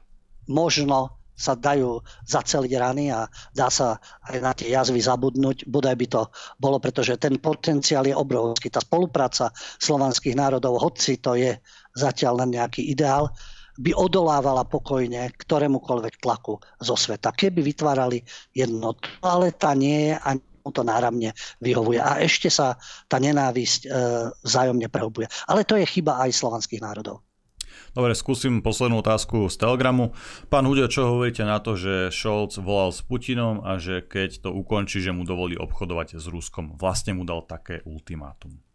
[0.49, 3.27] možno sa dajú zaceliť rany a
[3.57, 3.99] dá sa
[4.31, 5.67] aj na tie jazvy zabudnúť.
[5.67, 6.23] Bodaj by to
[6.61, 8.71] bolo, pretože ten potenciál je obrovský.
[8.71, 9.51] Tá spolupráca
[9.81, 11.57] slovanských národov, hoci to je
[11.97, 13.33] zatiaľ len nejaký ideál,
[13.81, 17.33] by odolávala pokojne ktorémukoľvek tlaku zo sveta.
[17.33, 18.21] Keby vytvárali
[18.53, 21.99] jednotu, ale tá nie je a mu to náramne vyhovuje.
[21.99, 22.79] A ešte sa
[23.11, 23.89] tá nenávisť e,
[24.47, 25.27] vzájomne prehobuje.
[25.51, 27.25] Ale to je chyba aj slovanských národov.
[27.93, 30.17] Dobre, skúsim poslednú otázku z Telegramu.
[30.49, 34.51] Pán Hudia, čo hovoríte na to, že Scholz volal s Putinom a že keď to
[34.51, 38.72] ukončí, že mu dovolí obchodovať s Ruskom, vlastne mu dal také ultimátum?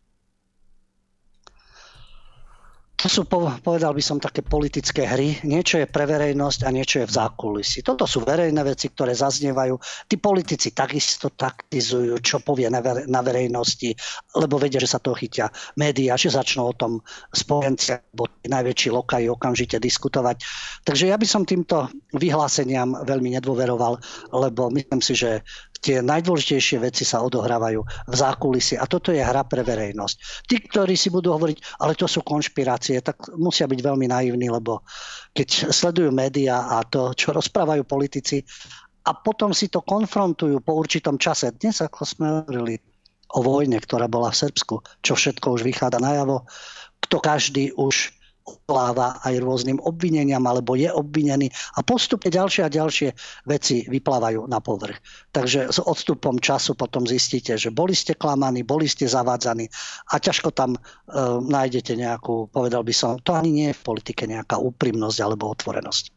[2.97, 5.37] To sú, povedal by som, také politické hry.
[5.45, 7.85] Niečo je pre verejnosť a niečo je v zákulisí.
[7.85, 9.77] Toto sú verejné veci, ktoré zaznievajú.
[10.09, 13.93] Tí politici takisto taktizujú, čo povie na, verejnosti,
[14.33, 15.45] lebo vedia, že sa to chytia
[15.77, 16.97] médiá, že začnú o tom
[17.29, 20.41] spojenci alebo najväčší lokaji okamžite diskutovať.
[20.81, 24.01] Takže ja by som týmto vyhláseniam veľmi nedôveroval,
[24.33, 25.45] lebo myslím si, že
[25.81, 30.47] tie najdôležitejšie veci sa odohrávajú v zákulisí a toto je hra pre verejnosť.
[30.49, 34.81] Tí, ktorí si budú hovoriť, ale to sú konšpirácie, tak musia byť veľmi naivní, lebo
[35.31, 38.41] keď sledujú médiá a to, čo rozprávajú politici
[39.07, 41.55] a potom si to konfrontujú po určitom čase.
[41.55, 42.75] Dnes, ako sme hovorili
[43.35, 46.47] o vojne, ktorá bola v Srbsku, čo všetko už vychádza najavo,
[47.03, 48.16] kto každý už
[48.47, 53.09] odpláva aj rôznym obvineniam alebo je obvinený a postupne ďalšie a ďalšie
[53.43, 55.03] veci vyplávajú na povrch.
[55.35, 59.67] Takže s odstupom času potom zistíte, že boli ste klamaní, boli ste zavádzaní
[60.11, 60.79] a ťažko tam e,
[61.43, 66.15] nájdete nejakú, povedal by som, to ani nie je v politike nejaká úprimnosť alebo otvorenosť.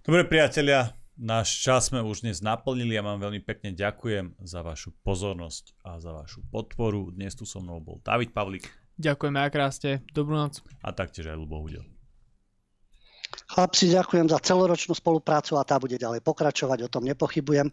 [0.00, 2.96] Dobre priatelia, náš čas sme už dnes naplnili.
[2.96, 7.12] Ja vám veľmi pekne ďakujem za vašu pozornosť a za vašu podporu.
[7.12, 8.72] Dnes tu so mnou bol David Pavlik.
[9.00, 10.04] Ďakujeme a krásne.
[10.12, 10.60] Dobrú noc.
[10.84, 11.88] A taktiež aj Lubo Hudel.
[13.48, 17.72] Chlapci, ďakujem za celoročnú spoluprácu a tá bude ďalej pokračovať, o tom nepochybujem.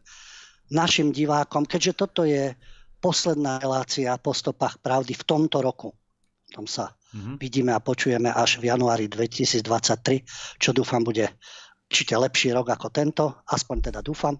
[0.72, 2.56] Našim divákom, keďže toto je
[3.04, 5.92] posledná relácia po stopách pravdy v tomto roku,
[6.52, 7.36] tom sa mm-hmm.
[7.38, 10.24] vidíme a počujeme až v januári 2023,
[10.58, 11.28] čo dúfam bude
[11.88, 14.40] určite lepší rok ako tento, aspoň teda dúfam.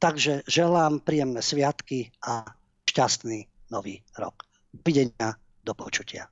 [0.00, 2.46] Takže želám príjemné sviatky a
[2.88, 4.48] šťastný nový rok.
[4.72, 5.36] Videnia
[5.70, 6.26] do počutia.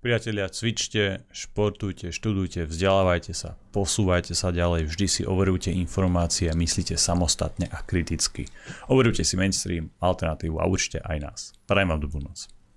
[0.00, 7.68] Priatelia, cvičte, športujte, študujte, vzdelávajte sa, posúvajte sa ďalej, vždy si overujte informácie, myslíte samostatne
[7.68, 8.48] a kriticky.
[8.88, 11.40] Overujte si mainstream, alternatívu a určite aj nás.
[11.68, 12.48] Prajem vám dobrú noc.